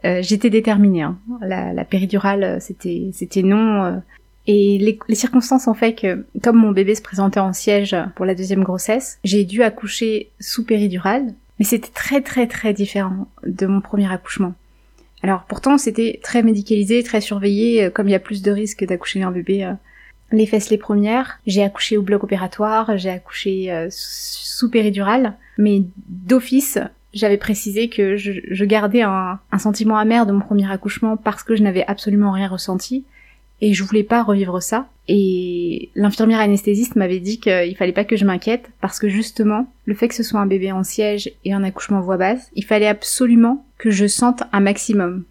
euh, 0.03 0.21
j'étais 0.21 0.49
déterminée. 0.49 1.03
Hein. 1.03 1.17
La, 1.41 1.73
la, 1.73 1.85
péridurale, 1.85 2.57
c'était, 2.59 3.09
c'était 3.13 3.43
non. 3.43 3.83
Euh, 3.83 3.95
et 4.47 4.77
les, 4.77 4.99
les, 5.07 5.15
circonstances 5.15 5.67
ont 5.67 5.73
fait 5.73 5.93
que, 5.93 6.25
comme 6.43 6.57
mon 6.57 6.71
bébé 6.71 6.95
se 6.95 7.01
présentait 7.01 7.39
en 7.39 7.53
siège 7.53 7.95
pour 8.15 8.25
la 8.25 8.35
deuxième 8.35 8.63
grossesse, 8.63 9.19
j'ai 9.23 9.43
dû 9.43 9.63
accoucher 9.63 10.29
sous 10.39 10.63
péridurale, 10.63 11.33
mais 11.59 11.65
c'était 11.65 11.91
très 11.93 12.21
très 12.21 12.47
très 12.47 12.73
différent 12.73 13.27
de 13.45 13.65
mon 13.65 13.81
premier 13.81 14.11
accouchement. 14.11 14.53
Alors 15.23 15.43
pourtant 15.47 15.77
c'était 15.77 16.19
très 16.21 16.43
médicalisé, 16.43 17.01
très 17.01 17.21
surveillé, 17.21 17.85
euh, 17.85 17.89
comme 17.89 18.07
il 18.07 18.11
y 18.11 18.15
a 18.15 18.19
plus 18.19 18.41
de 18.41 18.51
risques 18.51 18.85
d'accoucher 18.85 19.23
un 19.23 19.31
bébé 19.31 19.63
euh, 19.63 19.73
les 20.31 20.45
fesses 20.45 20.69
les 20.69 20.77
premières. 20.77 21.39
J'ai 21.47 21.63
accouché 21.63 21.97
au 21.97 22.01
bloc 22.01 22.23
opératoire, 22.23 22.97
j'ai 22.97 23.09
accouché 23.09 23.71
euh, 23.71 23.87
sous 23.89 24.69
péridurale, 24.69 25.33
mais 25.57 25.83
d'office 26.07 26.77
j'avais 27.13 27.37
précisé 27.37 27.87
que 27.87 28.17
je, 28.17 28.33
je 28.51 28.65
gardais 28.65 29.01
un, 29.01 29.39
un, 29.49 29.57
sentiment 29.57 29.97
amer 29.97 30.25
de 30.25 30.33
mon 30.33 30.41
premier 30.41 30.69
accouchement 30.69 31.15
parce 31.15 31.43
que 31.43 31.55
je 31.55 31.63
n'avais 31.63 31.85
absolument 31.87 32.33
rien 32.33 32.49
ressenti 32.49 33.05
et 33.65 33.73
je 33.73 33.83
voulais 33.83 34.03
pas 34.03 34.21
revivre 34.21 34.61
ça. 34.61 34.85
Et 35.07 35.89
l'infirmière 35.95 36.39
anesthésiste 36.39 36.95
m'avait 36.95 37.19
dit 37.19 37.39
qu'il 37.39 37.75
fallait 37.75 37.93
pas 37.93 38.03
que 38.03 38.15
je 38.15 38.23
m'inquiète 38.23 38.69
parce 38.79 38.99
que 38.99 39.09
justement, 39.09 39.65
le 39.85 39.95
fait 39.95 40.07
que 40.07 40.13
ce 40.13 40.21
soit 40.21 40.39
un 40.39 40.45
bébé 40.45 40.71
en 40.71 40.83
siège 40.83 41.31
et 41.45 41.51
un 41.51 41.63
accouchement 41.63 41.99
voix 41.99 42.17
basse, 42.17 42.51
il 42.53 42.63
fallait 42.63 42.87
absolument 42.87 43.65
que 43.79 43.89
je 43.89 44.05
sente 44.05 44.43
un 44.53 44.59
maximum. 44.59 45.23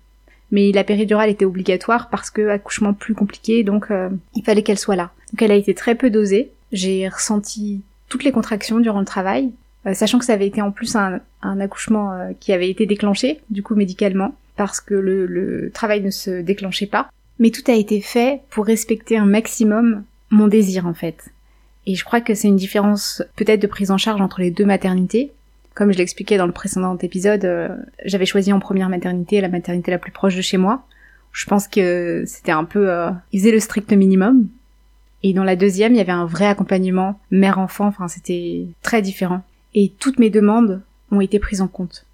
Mais 0.50 0.72
la 0.72 0.82
péridurale 0.82 1.30
était 1.30 1.44
obligatoire 1.44 2.10
parce 2.10 2.28
que 2.28 2.48
accouchement 2.48 2.92
plus 2.92 3.14
compliqué, 3.14 3.62
donc 3.62 3.92
euh, 3.92 4.10
il 4.34 4.42
fallait 4.42 4.64
qu'elle 4.64 4.80
soit 4.80 4.96
là. 4.96 5.12
Donc 5.32 5.40
elle 5.40 5.52
a 5.52 5.56
été 5.56 5.72
très 5.72 5.94
peu 5.94 6.10
dosée. 6.10 6.50
J'ai 6.72 7.06
ressenti 7.08 7.82
toutes 8.08 8.24
les 8.24 8.32
contractions 8.32 8.80
durant 8.80 8.98
le 8.98 9.06
travail, 9.06 9.52
euh, 9.86 9.94
sachant 9.94 10.18
que 10.18 10.24
ça 10.24 10.32
avait 10.32 10.48
été 10.48 10.60
en 10.60 10.72
plus 10.72 10.96
un, 10.96 11.20
accouchement 11.40 12.12
euh, 12.12 12.32
qui 12.40 12.52
avait 12.52 12.68
été 12.68 12.84
déclenché, 12.84 13.38
du 13.50 13.62
coup 13.62 13.76
médicalement, 13.76 14.34
parce 14.56 14.80
que 14.80 14.94
le 14.94 15.70
travail 15.72 16.00
ne 16.00 16.10
se 16.10 16.42
déclenchait 16.42 16.86
pas. 16.86 17.10
Mais 17.38 17.50
tout 17.50 17.68
a 17.70 17.74
été 17.74 18.00
fait 18.00 18.42
pour 18.50 18.66
respecter 18.66 19.18
un 19.18 19.26
maximum 19.26 20.04
mon 20.30 20.48
désir 20.48 20.86
en 20.86 20.94
fait. 20.94 21.32
Et 21.86 21.94
je 21.94 22.04
crois 22.04 22.20
que 22.20 22.34
c'est 22.34 22.48
une 22.48 22.56
différence 22.56 23.22
peut-être 23.36 23.60
de 23.60 23.66
prise 23.66 23.90
en 23.90 23.98
charge 23.98 24.20
entre 24.20 24.40
les 24.40 24.50
deux 24.50 24.64
maternités. 24.64 25.32
Comme 25.74 25.92
je 25.92 25.98
l'expliquais 25.98 26.36
dans 26.36 26.46
le 26.46 26.52
précédent 26.52 26.96
épisode, 26.98 27.44
euh, 27.44 27.68
j'avais 28.04 28.26
choisi 28.26 28.52
en 28.52 28.60
première 28.60 28.88
maternité 28.88 29.40
la 29.40 29.48
maternité 29.48 29.90
la 29.90 29.98
plus 29.98 30.12
proche 30.12 30.36
de 30.36 30.40
chez 30.40 30.56
moi. 30.56 30.86
Je 31.32 31.46
pense 31.46 31.66
que 31.66 32.22
c'était 32.26 32.52
un 32.52 32.64
peu... 32.64 32.88
Euh, 32.90 33.10
ils 33.32 33.40
faisaient 33.40 33.50
le 33.50 33.60
strict 33.60 33.92
minimum. 33.92 34.48
Et 35.24 35.32
dans 35.32 35.44
la 35.44 35.56
deuxième, 35.56 35.94
il 35.94 35.96
y 35.96 36.00
avait 36.00 36.12
un 36.12 36.26
vrai 36.26 36.46
accompagnement 36.46 37.18
mère-enfant, 37.30 37.86
enfin 37.86 38.08
c'était 38.08 38.66
très 38.82 39.02
différent. 39.02 39.42
Et 39.74 39.92
toutes 39.98 40.18
mes 40.18 40.30
demandes 40.30 40.82
ont 41.10 41.20
été 41.20 41.38
prises 41.38 41.60
en 41.60 41.66
compte. 41.66 42.06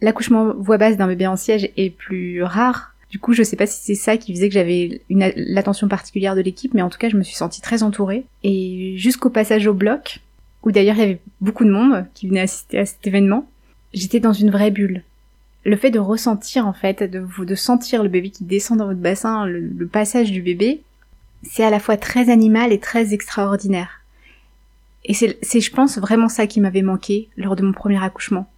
L'accouchement 0.00 0.54
voix 0.54 0.78
basse 0.78 0.96
d'un 0.96 1.08
bébé 1.08 1.26
en 1.26 1.36
siège 1.36 1.70
est 1.76 1.90
plus 1.90 2.42
rare, 2.42 2.94
du 3.10 3.18
coup, 3.18 3.32
je 3.32 3.42
sais 3.42 3.56
pas 3.56 3.66
si 3.66 3.82
c'est 3.82 3.94
ça 3.96 4.16
qui 4.16 4.32
faisait 4.32 4.48
que 4.48 4.54
j'avais 4.54 5.02
l'attention 5.10 5.88
particulière 5.88 6.36
de 6.36 6.40
l'équipe, 6.40 6.74
mais 6.74 6.82
en 6.82 6.90
tout 6.90 6.98
cas, 6.98 7.08
je 7.08 7.16
me 7.16 7.24
suis 7.24 7.34
sentie 7.34 7.60
très 7.60 7.82
entourée. 7.82 8.24
Et 8.44 8.94
jusqu'au 8.96 9.30
passage 9.30 9.66
au 9.66 9.74
bloc, 9.74 10.20
où 10.62 10.70
d'ailleurs 10.70 10.94
il 10.96 11.00
y 11.00 11.02
avait 11.02 11.20
beaucoup 11.40 11.64
de 11.64 11.70
monde 11.70 12.06
qui 12.14 12.28
venait 12.28 12.40
assister 12.40 12.78
à 12.78 12.86
cet 12.86 13.04
événement, 13.04 13.48
j'étais 13.92 14.20
dans 14.20 14.32
une 14.32 14.50
vraie 14.50 14.70
bulle. 14.70 15.02
Le 15.64 15.76
fait 15.76 15.90
de 15.90 15.98
ressentir, 15.98 16.66
en 16.66 16.72
fait, 16.72 17.02
de, 17.02 17.26
de 17.44 17.54
sentir 17.54 18.04
le 18.04 18.08
bébé 18.08 18.30
qui 18.30 18.44
descend 18.44 18.78
dans 18.78 18.86
votre 18.86 19.00
bassin, 19.00 19.44
le, 19.44 19.86
passage 19.86 20.30
du 20.30 20.40
bébé, 20.40 20.82
c'est 21.42 21.64
à 21.64 21.70
la 21.70 21.80
fois 21.80 21.96
très 21.96 22.30
animal 22.30 22.72
et 22.72 22.78
très 22.78 23.12
extraordinaire. 23.12 24.02
Et 25.04 25.14
c'est, 25.14 25.60
je 25.60 25.70
pense, 25.72 25.98
vraiment 25.98 26.28
ça 26.28 26.46
qui 26.46 26.60
m'avait 26.60 26.82
manqué 26.82 27.28
lors 27.36 27.56
de 27.56 27.62
mon 27.62 27.72
premier 27.72 28.02
accouchement. 28.02 28.48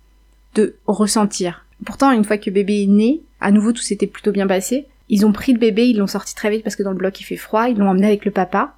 De 0.55 0.77
ressentir. 0.87 1.65
Pourtant, 1.87 2.13
une 2.13 2.25
fois 2.25 2.37
que 2.37 2.51
bébé 2.51 2.83
est 2.83 2.87
né, 2.87 3.23
à 3.43 3.51
nouveau 3.51 3.73
tout 3.73 3.83
s'était 3.83 4.07
plutôt 4.07 4.33
bien 4.33 4.47
passé. 4.47 4.87
Ils 5.09 5.27
ont 5.27 5.33
pris 5.33 5.53
le 5.53 5.59
bébé, 5.59 5.89
ils 5.89 5.99
l'ont 5.99 6.07
sorti 6.07 6.35
très 6.35 6.51
vite 6.51 6.63
parce 6.63 6.77
que 6.77 6.83
dans 6.83 6.93
le 6.93 6.97
bloc 6.97 7.21
il 7.21 7.25
fait 7.25 7.37
froid, 7.37 7.69
ils 7.69 7.77
l'ont 7.77 7.89
emmené 7.89 8.07
avec 8.07 8.25
le 8.25 8.31
papa. 8.31 8.75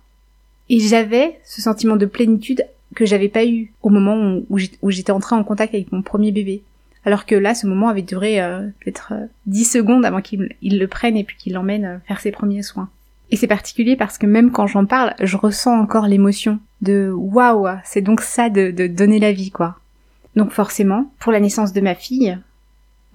Et 0.69 0.81
j'avais 0.81 1.39
ce 1.45 1.61
sentiment 1.61 1.97
de 1.97 2.07
plénitude 2.07 2.65
que 2.95 3.05
j'avais 3.07 3.29
pas 3.29 3.45
eu 3.45 3.73
au 3.83 3.91
moment 3.91 4.41
où 4.49 4.91
j'étais 4.91 5.13
entrée 5.13 5.37
en 5.37 5.45
contact 5.45 5.75
avec 5.75 5.93
mon 5.93 6.03
premier 6.03 6.33
bébé. 6.33 6.63
Alors 7.05 7.27
que 7.27 7.35
là, 7.35 7.55
ce 7.55 7.67
moment 7.67 7.89
avait 7.89 8.03
duré 8.03 8.41
euh, 8.41 8.63
peut-être 8.81 9.13
euh, 9.13 9.27
10 9.47 9.65
secondes 9.65 10.07
avant 10.07 10.23
qu'il 10.23 10.49
le 10.63 10.87
prenne 10.87 11.17
et 11.17 11.25
puis 11.25 11.37
qu'il 11.37 11.53
l'emmène 11.53 11.85
euh, 11.85 11.99
faire 12.09 12.21
ses 12.21 12.31
premiers 12.31 12.63
soins. 12.63 12.89
Et 13.31 13.37
c'est 13.37 13.47
particulier 13.47 13.97
parce 13.97 14.17
que 14.17 14.27
même 14.27 14.53
quand 14.53 14.67
j'en 14.67 14.87
parle, 14.87 15.15
je 15.21 15.37
ressens 15.37 15.79
encore 15.79 16.07
l'émotion 16.07 16.61
de 16.81 17.11
waouh, 17.15 17.69
c'est 17.85 18.01
donc 18.01 18.21
ça 18.21 18.49
de 18.49 18.87
donner 18.87 19.19
la 19.19 19.33
vie, 19.33 19.51
quoi. 19.51 19.79
Donc 20.37 20.51
forcément, 20.51 21.11
pour 21.19 21.33
la 21.33 21.41
naissance 21.41 21.73
de 21.73 21.81
ma 21.81 21.95
fille, 21.95 22.39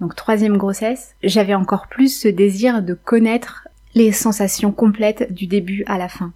donc 0.00 0.14
troisième 0.14 0.56
grossesse, 0.56 1.14
j'avais 1.22 1.54
encore 1.54 1.86
plus 1.88 2.14
ce 2.14 2.28
désir 2.28 2.82
de 2.82 2.94
connaître 2.94 3.68
les 3.94 4.12
sensations 4.12 4.72
complètes 4.72 5.32
du 5.32 5.46
début 5.46 5.84
à 5.86 5.98
la 5.98 6.08
fin. 6.08 6.32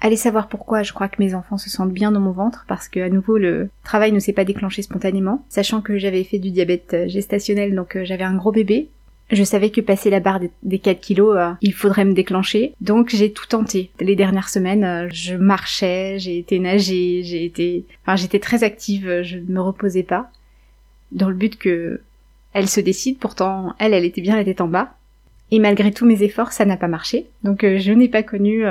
Allez 0.00 0.16
savoir 0.16 0.48
pourquoi 0.48 0.82
je 0.82 0.92
crois 0.92 1.08
que 1.08 1.22
mes 1.22 1.34
enfants 1.34 1.58
se 1.58 1.70
sentent 1.70 1.92
bien 1.92 2.12
dans 2.12 2.20
mon 2.20 2.32
ventre, 2.32 2.64
parce 2.68 2.88
que 2.88 3.00
à 3.00 3.08
nouveau 3.08 3.38
le 3.38 3.70
travail 3.84 4.12
ne 4.12 4.18
s'est 4.18 4.32
pas 4.32 4.44
déclenché 4.44 4.82
spontanément, 4.82 5.44
sachant 5.48 5.80
que 5.80 5.98
j'avais 5.98 6.24
fait 6.24 6.38
du 6.38 6.50
diabète 6.50 7.08
gestationnel, 7.08 7.74
donc 7.74 7.96
euh, 7.96 8.04
j'avais 8.04 8.24
un 8.24 8.34
gros 8.36 8.52
bébé. 8.52 8.88
Je 9.30 9.42
savais 9.42 9.70
que 9.70 9.80
passer 9.80 10.10
la 10.10 10.20
barre 10.20 10.40
des 10.62 10.78
4 10.78 11.00
kilos, 11.00 11.34
euh, 11.38 11.52
il 11.62 11.72
faudrait 11.72 12.04
me 12.04 12.12
déclencher, 12.12 12.74
donc 12.82 13.08
j'ai 13.08 13.32
tout 13.32 13.46
tenté. 13.46 13.90
Les 13.98 14.16
dernières 14.16 14.50
semaines, 14.50 14.84
euh, 14.84 15.08
je 15.10 15.34
marchais, 15.34 16.18
j'ai 16.18 16.38
été 16.38 16.58
nager, 16.58 17.22
j'ai 17.24 17.46
été, 17.46 17.86
enfin 18.02 18.16
j'étais 18.16 18.40
très 18.40 18.62
active, 18.62 19.22
je 19.22 19.38
ne 19.38 19.50
me 19.50 19.60
reposais 19.62 20.02
pas, 20.02 20.30
dans 21.12 21.30
le 21.30 21.34
but 21.34 21.56
que 21.56 22.02
elle 22.54 22.68
se 22.68 22.80
décide. 22.80 23.18
Pourtant, 23.18 23.74
elle, 23.78 23.92
elle 23.92 24.04
était 24.04 24.22
bien 24.22 24.36
la 24.36 24.44
tête 24.44 24.62
en 24.62 24.68
bas. 24.68 24.94
Et 25.50 25.58
malgré 25.58 25.92
tous 25.92 26.06
mes 26.06 26.22
efforts, 26.22 26.52
ça 26.52 26.64
n'a 26.64 26.78
pas 26.78 26.88
marché. 26.88 27.26
Donc 27.42 27.60
je 27.60 27.92
n'ai 27.92 28.08
pas 28.08 28.22
connu 28.22 28.64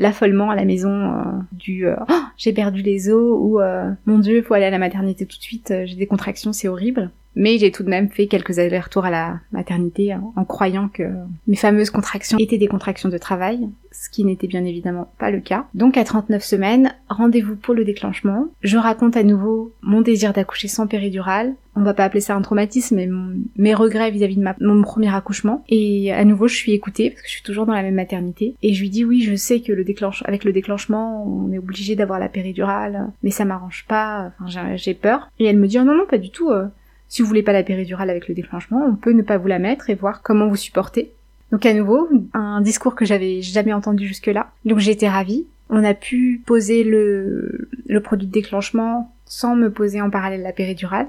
l'affolement 0.00 0.50
à 0.50 0.56
la 0.56 0.64
maison 0.64 0.90
euh, 0.90 1.22
du 1.52 1.86
euh, 1.86 1.94
oh, 2.08 2.22
j'ai 2.38 2.54
perdu 2.54 2.80
les 2.80 3.10
os 3.10 3.36
ou 3.38 3.60
euh, 3.60 3.90
mon 4.06 4.18
dieu 4.18 4.42
faut 4.42 4.54
aller 4.54 4.64
à 4.64 4.70
la 4.70 4.78
maternité 4.78 5.26
tout 5.26 5.36
de 5.36 5.42
suite 5.42 5.72
j'ai 5.84 5.94
des 5.94 6.06
contractions 6.06 6.54
c'est 6.54 6.68
horrible 6.68 7.10
mais 7.36 7.58
j'ai 7.58 7.70
tout 7.70 7.82
de 7.82 7.88
même 7.88 8.08
fait 8.08 8.26
quelques 8.26 8.58
allers-retours 8.58 9.04
à 9.04 9.10
la 9.10 9.40
maternité 9.52 10.14
en 10.14 10.44
croyant 10.44 10.88
que 10.88 11.04
mes 11.46 11.56
fameuses 11.56 11.90
contractions 11.90 12.38
étaient 12.38 12.58
des 12.58 12.68
contractions 12.68 13.08
de 13.08 13.18
travail, 13.18 13.68
ce 13.92 14.08
qui 14.08 14.24
n'était 14.24 14.46
bien 14.46 14.64
évidemment 14.64 15.12
pas 15.18 15.30
le 15.30 15.40
cas. 15.40 15.66
Donc 15.74 15.96
à 15.96 16.04
39 16.04 16.42
semaines, 16.42 16.94
rendez-vous 17.08 17.56
pour 17.56 17.74
le 17.74 17.84
déclenchement. 17.84 18.48
Je 18.62 18.78
raconte 18.78 19.16
à 19.16 19.22
nouveau 19.22 19.72
mon 19.82 20.00
désir 20.00 20.32
d'accoucher 20.32 20.68
sans 20.68 20.86
péridurale. 20.86 21.54
On 21.76 21.82
va 21.82 21.94
pas 21.94 22.04
appeler 22.04 22.20
ça 22.20 22.34
un 22.34 22.42
traumatisme, 22.42 22.96
mais 22.96 23.08
mes 23.56 23.74
regrets 23.74 24.10
vis-à-vis 24.10 24.36
de 24.36 24.44
mon 24.60 24.82
premier 24.82 25.14
accouchement. 25.14 25.64
Et 25.68 26.12
à 26.12 26.24
nouveau, 26.24 26.48
je 26.48 26.56
suis 26.56 26.72
écoutée, 26.72 27.10
parce 27.10 27.22
que 27.22 27.28
je 27.28 27.32
suis 27.32 27.44
toujours 27.44 27.64
dans 27.64 27.72
la 27.72 27.82
même 27.82 27.94
maternité. 27.94 28.56
Et 28.62 28.74
je 28.74 28.80
lui 28.80 28.90
dis 28.90 29.04
oui, 29.04 29.22
je 29.22 29.36
sais 29.36 29.60
que 29.60 29.72
le 29.72 29.84
avec 30.24 30.44
le 30.44 30.52
déclenchement, 30.52 31.24
on 31.26 31.52
est 31.52 31.58
obligé 31.58 31.96
d'avoir 31.96 32.18
la 32.18 32.28
péridurale, 32.28 33.08
mais 33.22 33.30
ça 33.30 33.44
m'arrange 33.44 33.84
pas, 33.88 34.32
enfin, 34.40 34.76
j'ai 34.76 34.94
peur. 34.94 35.30
Et 35.38 35.46
elle 35.46 35.58
me 35.58 35.66
dit 35.66 35.78
oh 35.78 35.84
non, 35.84 35.94
non, 35.94 36.06
pas 36.08 36.18
du 36.18 36.30
tout. 36.30 36.50
Euh, 36.50 36.66
si 37.10 37.20
vous 37.20 37.28
voulez 37.28 37.42
pas 37.42 37.52
la 37.52 37.64
péridurale 37.64 38.08
avec 38.08 38.28
le 38.28 38.34
déclenchement, 38.34 38.86
on 38.86 38.94
peut 38.94 39.12
ne 39.12 39.22
pas 39.22 39.36
vous 39.36 39.48
la 39.48 39.58
mettre 39.58 39.90
et 39.90 39.94
voir 39.94 40.22
comment 40.22 40.48
vous 40.48 40.56
supportez. 40.56 41.10
Donc 41.50 41.66
à 41.66 41.74
nouveau, 41.74 42.08
un 42.32 42.60
discours 42.60 42.94
que 42.94 43.04
j'avais 43.04 43.42
jamais 43.42 43.72
entendu 43.72 44.06
jusque-là. 44.06 44.52
Donc 44.64 44.78
j'ai 44.78 44.92
été 44.92 45.08
ravie. 45.08 45.44
On 45.68 45.84
a 45.84 45.92
pu 45.92 46.40
poser 46.46 46.84
le, 46.84 47.68
le 47.86 48.00
produit 48.00 48.28
de 48.28 48.32
déclenchement 48.32 49.12
sans 49.26 49.56
me 49.56 49.70
poser 49.70 50.00
en 50.00 50.08
parallèle 50.08 50.42
la 50.42 50.52
péridurale. 50.52 51.08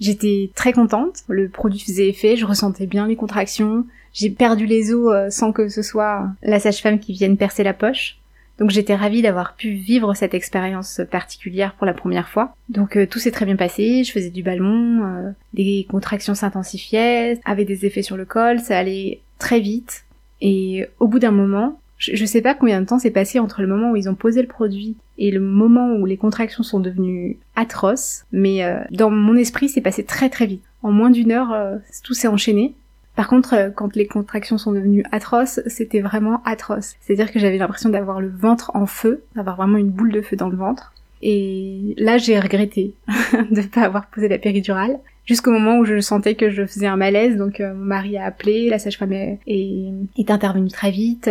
J'étais 0.00 0.50
très 0.54 0.72
contente, 0.72 1.20
le 1.28 1.48
produit 1.48 1.78
faisait 1.78 2.08
effet, 2.08 2.36
je 2.36 2.46
ressentais 2.46 2.86
bien 2.86 3.06
les 3.06 3.14
contractions, 3.14 3.86
j'ai 4.12 4.30
perdu 4.30 4.66
les 4.66 4.92
os 4.92 5.14
euh, 5.14 5.30
sans 5.30 5.52
que 5.52 5.68
ce 5.68 5.82
soit 5.82 6.28
la 6.42 6.58
sage-femme 6.58 6.98
qui 6.98 7.12
vienne 7.12 7.36
percer 7.36 7.62
la 7.62 7.74
poche. 7.74 8.18
Donc 8.58 8.70
j'étais 8.70 8.94
ravie 8.94 9.22
d'avoir 9.22 9.54
pu 9.54 9.70
vivre 9.70 10.14
cette 10.14 10.34
expérience 10.34 11.00
particulière 11.10 11.74
pour 11.74 11.86
la 11.86 11.94
première 11.94 12.28
fois. 12.28 12.54
Donc 12.68 12.96
euh, 12.96 13.06
tout 13.06 13.18
s'est 13.18 13.30
très 13.30 13.46
bien 13.46 13.56
passé, 13.56 14.04
je 14.04 14.12
faisais 14.12 14.30
du 14.30 14.42
ballon, 14.42 15.04
euh, 15.04 15.30
les 15.54 15.86
contractions 15.90 16.34
s'intensifiaient, 16.34 17.40
avaient 17.44 17.64
des 17.64 17.86
effets 17.86 18.02
sur 18.02 18.16
le 18.16 18.24
col, 18.24 18.60
ça 18.60 18.78
allait 18.78 19.20
très 19.38 19.60
vite. 19.60 20.04
Et 20.40 20.86
au 21.00 21.08
bout 21.08 21.18
d'un 21.18 21.30
moment, 21.30 21.80
je, 21.96 22.14
je 22.14 22.24
sais 22.24 22.42
pas 22.42 22.54
combien 22.54 22.80
de 22.80 22.86
temps 22.86 22.98
s'est 22.98 23.10
passé 23.10 23.38
entre 23.38 23.62
le 23.62 23.68
moment 23.68 23.90
où 23.92 23.96
ils 23.96 24.08
ont 24.08 24.14
posé 24.14 24.42
le 24.42 24.48
produit 24.48 24.96
et 25.18 25.30
le 25.30 25.40
moment 25.40 25.94
où 25.94 26.04
les 26.04 26.16
contractions 26.16 26.62
sont 26.62 26.80
devenues 26.80 27.38
atroces, 27.56 28.24
mais 28.32 28.64
euh, 28.64 28.80
dans 28.90 29.10
mon 29.10 29.36
esprit 29.36 29.68
c'est 29.68 29.80
passé 29.80 30.04
très 30.04 30.28
très 30.28 30.46
vite. 30.46 30.64
En 30.82 30.90
moins 30.90 31.10
d'une 31.10 31.30
heure, 31.30 31.56
tout 32.02 32.12
s'est 32.12 32.26
enchaîné. 32.26 32.74
Par 33.14 33.28
contre, 33.28 33.54
euh, 33.54 33.70
quand 33.70 33.94
les 33.94 34.06
contractions 34.06 34.58
sont 34.58 34.72
devenues 34.72 35.04
atroces, 35.12 35.60
c'était 35.66 36.00
vraiment 36.00 36.42
atroce. 36.44 36.94
C'est-à-dire 37.00 37.30
que 37.30 37.38
j'avais 37.38 37.58
l'impression 37.58 37.90
d'avoir 37.90 38.20
le 38.20 38.28
ventre 38.28 38.70
en 38.74 38.86
feu, 38.86 39.22
d'avoir 39.36 39.56
vraiment 39.56 39.78
une 39.78 39.90
boule 39.90 40.12
de 40.12 40.22
feu 40.22 40.36
dans 40.36 40.48
le 40.48 40.56
ventre. 40.56 40.92
Et 41.20 41.94
là, 41.98 42.18
j'ai 42.18 42.38
regretté 42.40 42.94
de 43.32 43.60
ne 43.60 43.66
pas 43.66 43.82
avoir 43.82 44.06
posé 44.06 44.28
la 44.28 44.38
péridurale. 44.38 44.98
Jusqu'au 45.24 45.52
moment 45.52 45.78
où 45.78 45.84
je 45.84 46.00
sentais 46.00 46.34
que 46.34 46.50
je 46.50 46.66
faisais 46.66 46.86
un 46.86 46.96
malaise, 46.96 47.36
donc 47.36 47.60
euh, 47.60 47.74
mon 47.74 47.84
mari 47.84 48.16
a 48.16 48.24
appelé, 48.24 48.68
la 48.68 48.78
sage-femme 48.78 49.12
est, 49.12 49.38
est, 49.46 50.30
intervenue 50.30 50.70
très 50.70 50.90
vite. 50.90 51.30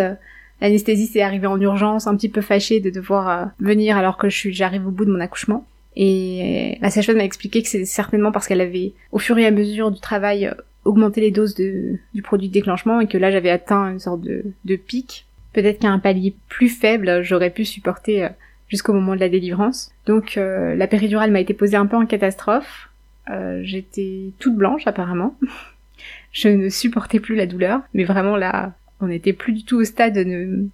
L'anesthésiste 0.61 1.15
est 1.15 1.21
arrivée 1.21 1.47
en 1.47 1.59
urgence, 1.59 2.07
un 2.07 2.15
petit 2.15 2.29
peu 2.29 2.41
fâchée 2.41 2.79
de 2.79 2.89
devoir 2.89 3.29
euh, 3.29 3.45
venir 3.59 3.97
alors 3.97 4.17
que 4.17 4.29
j'arrive 4.29 4.87
au 4.87 4.91
bout 4.91 5.05
de 5.05 5.11
mon 5.11 5.19
accouchement. 5.19 5.65
Et 5.97 6.77
la 6.81 6.89
sage-femme 6.89 7.17
m'a 7.17 7.25
expliqué 7.25 7.61
que 7.61 7.67
c'est 7.67 7.83
certainement 7.83 8.31
parce 8.31 8.47
qu'elle 8.47 8.61
avait, 8.61 8.93
au 9.11 9.19
fur 9.19 9.37
et 9.39 9.45
à 9.45 9.51
mesure 9.51 9.91
du 9.91 9.99
travail, 9.99 10.49
augmenter 10.83 11.21
les 11.21 11.31
doses 11.31 11.55
de, 11.55 11.97
du 12.13 12.21
produit 12.21 12.47
de 12.47 12.53
déclenchement 12.53 12.99
et 12.99 13.07
que 13.07 13.17
là 13.17 13.31
j'avais 13.31 13.49
atteint 13.49 13.91
une 13.91 13.99
sorte 13.99 14.21
de, 14.21 14.43
de 14.65 14.75
pic. 14.75 15.25
Peut-être 15.53 15.79
qu'à 15.79 15.89
un 15.89 15.99
palier 15.99 16.35
plus 16.47 16.69
faible, 16.69 17.21
j'aurais 17.23 17.49
pu 17.49 17.65
supporter 17.65 18.23
euh, 18.23 18.29
jusqu'au 18.67 18.93
moment 18.93 19.15
de 19.15 19.19
la 19.19 19.29
délivrance. 19.29 19.91
Donc 20.05 20.37
euh, 20.37 20.75
la 20.75 20.87
péridurale 20.87 21.31
m'a 21.31 21.41
été 21.41 21.53
posée 21.53 21.77
un 21.77 21.85
peu 21.85 21.97
en 21.97 22.05
catastrophe. 22.05 22.89
Euh, 23.29 23.61
J'étais 23.63 24.31
toute 24.39 24.55
blanche 24.55 24.87
apparemment. 24.87 25.35
Je 26.31 26.47
ne 26.47 26.69
supportais 26.69 27.19
plus 27.19 27.35
la 27.35 27.45
douleur, 27.45 27.81
mais 27.93 28.05
vraiment 28.05 28.37
là, 28.37 28.73
on 29.01 29.07
n'était 29.07 29.33
plus 29.33 29.53
du 29.53 29.63
tout 29.65 29.77
au 29.77 29.83
stade 29.83 30.13
de 30.13 30.67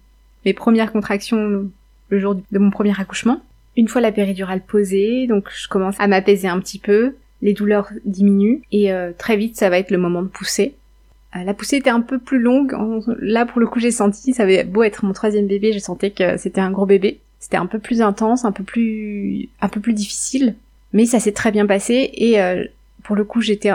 mes 0.44 0.52
premières 0.54 0.92
contractions 0.92 1.68
le 2.08 2.18
jour 2.18 2.36
de 2.36 2.58
mon 2.58 2.70
premier 2.70 2.98
accouchement. 2.98 3.42
Une 3.76 3.88
fois 3.88 4.00
la 4.00 4.12
péridurale 4.12 4.62
posée, 4.62 5.26
donc 5.26 5.48
je 5.52 5.68
commence 5.68 5.98
à 5.98 6.06
m'apaiser 6.06 6.48
un 6.48 6.60
petit 6.60 6.78
peu 6.78 7.14
les 7.42 7.52
douleurs 7.52 7.90
diminuent 8.04 8.62
et 8.72 8.92
euh, 8.92 9.12
très 9.16 9.36
vite 9.36 9.56
ça 9.56 9.70
va 9.70 9.78
être 9.78 9.90
le 9.90 9.98
moment 9.98 10.22
de 10.22 10.28
pousser. 10.28 10.74
Euh, 11.36 11.44
la 11.44 11.54
poussée 11.54 11.76
était 11.76 11.90
un 11.90 12.00
peu 12.00 12.18
plus 12.18 12.38
longue. 12.38 12.74
Là 13.20 13.46
pour 13.46 13.60
le 13.60 13.66
coup 13.66 13.78
j'ai 13.78 13.90
senti, 13.90 14.34
ça 14.34 14.42
avait 14.44 14.64
beau 14.64 14.82
être 14.82 15.04
mon 15.04 15.12
troisième 15.12 15.46
bébé, 15.46 15.72
je 15.72 15.78
sentais 15.78 16.10
que 16.10 16.36
c'était 16.36 16.60
un 16.60 16.70
gros 16.70 16.86
bébé. 16.86 17.20
C'était 17.38 17.56
un 17.56 17.66
peu 17.66 17.78
plus 17.78 18.02
intense, 18.02 18.44
un 18.44 18.50
peu 18.50 18.64
plus, 18.64 19.48
un 19.60 19.68
peu 19.68 19.80
plus 19.80 19.92
difficile, 19.92 20.56
mais 20.92 21.06
ça 21.06 21.20
s'est 21.20 21.32
très 21.32 21.52
bien 21.52 21.66
passé 21.66 22.10
et 22.14 22.40
euh, 22.40 22.64
pour 23.04 23.14
le 23.14 23.24
coup 23.24 23.40
j'étais 23.40 23.70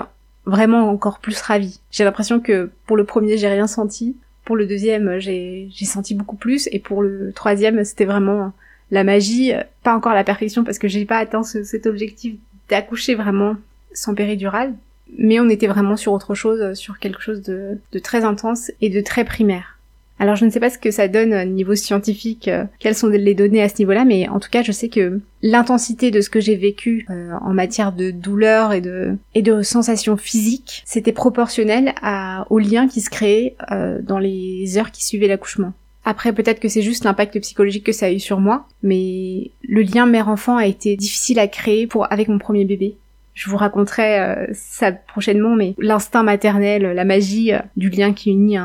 vraiment 0.46 0.90
encore 0.90 1.20
plus 1.20 1.40
ravie. 1.40 1.80
J'ai 1.90 2.04
l'impression 2.04 2.42
que 2.42 2.70
pour 2.86 2.98
le 2.98 3.06
premier 3.06 3.38
j'ai 3.38 3.48
rien 3.48 3.68
senti, 3.68 4.18
pour 4.44 4.58
le 4.58 4.66
deuxième 4.66 5.20
j'ai 5.20 5.70
senti 5.86 6.14
beaucoup 6.14 6.36
plus 6.36 6.68
et 6.74 6.80
pour 6.80 7.02
le 7.02 7.32
troisième 7.34 7.86
c'était 7.86 8.04
vraiment 8.04 8.52
la 8.92 9.06
magie, 9.06 9.54
pas 9.82 9.96
encore 9.96 10.14
la 10.14 10.26
perfection 10.26 10.66
parce 10.66 10.78
que 10.78 10.90
j'ai 10.90 11.06
pas 11.06 11.18
atteint 11.18 11.44
cet 11.44 11.86
objectif 11.86 12.36
d'accoucher 12.70 13.16
vraiment 13.16 13.56
sans 13.94 14.16
péridurale, 14.16 14.74
mais 15.18 15.40
on 15.40 15.50
était 15.50 15.68
vraiment 15.68 15.98
sur 15.98 16.14
autre 16.14 16.36
chose, 16.36 16.62
euh, 16.62 16.74
sur 16.74 17.00
quelque 17.00 17.22
chose 17.22 17.42
de, 17.42 17.78
très 18.02 18.24
intense 18.24 18.72
et 18.82 18.90
de 18.90 19.02
très 19.02 19.26
primaire. 19.26 19.78
Alors 20.20 20.36
je 20.36 20.46
ne 20.46 20.52
sais 20.52 20.60
pas 20.60 20.70
ce 20.70 20.78
que 20.78 20.92
ça 20.92 21.08
donne 21.08 21.34
au 21.34 21.44
niveau 21.44 21.76
scientifique, 21.76 22.48
euh, 22.48 22.66
quelles 22.80 22.96
sont 22.96 23.08
les 23.08 23.34
données 23.34 23.64
à 23.64 23.68
ce 23.68 23.80
niveau-là, 23.80 24.06
mais 24.06 24.30
en 24.30 24.40
tout 24.40 24.50
cas 24.50 24.62
je 24.62 24.72
sais 24.72 24.88
que 24.88 25.20
l'intensité 25.42 26.12
de 26.12 26.22
ce 26.22 26.30
que 26.30 26.40
j'ai 26.40 26.56
vécu 26.56 27.06
euh, 27.10 27.32
en 27.42 27.54
matière 27.54 27.92
de 27.92 28.12
douleur 28.12 28.74
et 28.74 28.82
de, 28.82 29.18
et 29.34 29.42
de 29.42 29.64
sensations 29.64 30.16
physiques, 30.16 30.84
c'était 30.86 31.12
proportionnel 31.12 31.94
à, 32.02 32.46
au 32.52 32.60
lien 32.60 32.88
qui 32.88 33.02
se 33.02 33.10
créait 33.10 33.56
dans 34.02 34.20
les 34.20 34.78
heures 34.78 34.92
qui 34.92 35.04
suivaient 35.04 35.28
l'accouchement. 35.28 35.74
Après, 36.06 36.34
peut-être 36.34 36.60
que 36.60 36.68
c'est 36.68 36.82
juste 36.82 37.06
l'impact 37.06 37.40
psychologique 37.40 37.86
que 37.86 37.92
ça 37.94 38.08
a 38.08 38.12
eu 38.12 38.20
sur 38.20 38.40
moi, 38.40 38.68
mais 38.82 39.52
le 39.64 39.82
lien 39.82 40.06
mère-enfant 40.06 40.58
a 40.58 40.68
été 40.68 40.98
difficile 40.98 41.40
à 41.40 41.48
créer 41.48 41.88
pour 41.88 42.12
avec 42.12 42.28
mon 42.28 42.40
premier 42.40 42.66
bébé. 42.66 42.98
Je 43.34 43.50
vous 43.50 43.58
raconterai 43.58 44.20
euh, 44.20 44.46
ça 44.54 44.92
prochainement, 44.92 45.56
mais 45.56 45.76
l'instinct 45.80 46.24
maternel, 46.24 46.84
la 46.84 47.06
magie 47.06 47.54
euh, 47.54 47.60
du 47.78 47.90
lien 47.90 48.14
qui 48.14 48.32
unit 48.32 48.58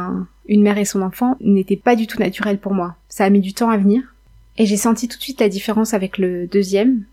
une 0.49 0.63
mère 0.63 0.79
et 0.79 0.85
son 0.85 1.01
enfant 1.01 1.37
n'était 1.41 1.77
pas 1.77 1.97
du 1.97 2.07
tout 2.07 2.19
naturel 2.19 2.59
pour 2.59 2.75
moi. 2.75 2.97
Ça 3.09 3.25
a 3.25 3.31
mis 3.31 3.41
du 3.41 3.55
temps 3.55 3.71
à 3.71 3.79
venir, 3.79 4.03
et 4.59 4.67
j'ai 4.67 4.77
senti 4.77 5.07
tout 5.09 5.17
de 5.17 5.23
suite 5.23 5.41
la 5.41 5.49
différence 5.49 5.95
avec 5.95 6.19
le 6.19 6.47
deuxième. 6.49 7.05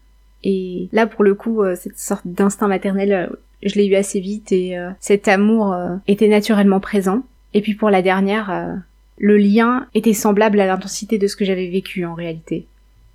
Et 0.43 0.89
là, 0.91 1.07
pour 1.07 1.23
le 1.23 1.35
coup, 1.35 1.61
euh, 1.61 1.75
cette 1.75 1.99
sorte 1.99 2.25
d'instinct 2.25 2.67
maternel, 2.67 3.29
je 3.63 3.75
l'ai 3.75 3.85
eu 3.85 3.95
assez 3.95 4.19
vite 4.19 4.51
et 4.51 4.77
cet 4.99 5.27
amour 5.27 5.75
était 6.07 6.27
naturellement 6.27 6.79
présent. 6.79 7.23
Et 7.55 7.61
puis 7.61 7.73
pour 7.73 7.89
la 7.89 8.03
dernière, 8.03 8.83
le 9.17 9.37
lien 9.37 9.87
était 9.93 10.13
semblable 10.13 10.59
à 10.59 10.65
l'intensité 10.65 11.17
de 11.17 11.27
ce 11.27 11.35
que 11.35 11.45
j'avais 11.45 11.69
vécu 11.69 12.05
en 12.05 12.13
réalité. 12.13 12.67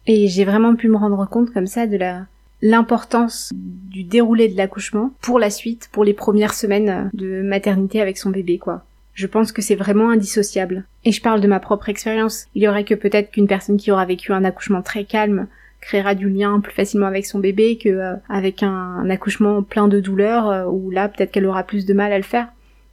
Et 0.07 0.29
j'ai 0.29 0.45
vraiment 0.45 0.75
pu 0.75 0.89
me 0.89 0.97
rendre 0.97 1.29
compte 1.29 1.53
comme 1.53 1.67
ça 1.67 1.87
de 1.87 1.97
la 1.97 2.27
l'importance 2.63 3.51
du 3.55 4.05
déroulé 4.05 4.49
de 4.49 4.57
l'accouchement 4.57 5.13
pour 5.23 5.39
la 5.39 5.51
suite, 5.51 5.89
pour 5.93 6.05
les 6.05 6.13
premières 6.13 6.55
semaines 6.55 7.11
de 7.15 7.43
maternité 7.43 8.01
avec 8.01 8.19
son 8.19 8.31
bébé, 8.31 8.59
quoi. 8.59 8.85
Je 9.15 9.27
pense 9.27 9.53
que 9.53 9.63
c'est 9.63 9.75
vraiment 9.75 10.11
indissociable. 10.11 10.85
Et 11.05 11.13
je 11.13 11.23
parle 11.23 11.41
de 11.41 11.49
ma 11.49 11.61
propre 11.61 11.89
expérience. 11.89 12.47
Il 12.55 12.63
y 12.63 12.69
aurait 12.69 12.85
que 12.85 12.95
peut-être 12.95 13.31
qu'une 13.31 13.49
personne 13.49 13.77
qui 13.77 13.91
aura 13.91 14.05
vécu 14.05 14.33
un 14.33 14.45
accouchement 14.45 14.83
très 14.83 15.05
calme 15.05 15.47
créera 15.81 16.15
du 16.15 16.29
lien 16.29 16.61
plus 16.61 16.73
facilement 16.73 17.07
avec 17.07 17.27
son 17.27 17.39
bébé 17.39 17.79
que 17.79 17.89
euh, 17.89 18.15
avec 18.29 18.63
un, 18.63 19.09
accouchement 19.09 19.63
plein 19.63 19.89
de 19.89 19.99
douleurs 19.99 20.49
euh, 20.49 20.65
où 20.67 20.91
là 20.91 21.09
peut-être 21.09 21.33
qu'elle 21.33 21.47
aura 21.47 21.65
plus 21.65 21.87
de 21.87 21.95
mal 21.95 22.13
à 22.13 22.19
le 22.19 22.25
faire. 22.25 22.49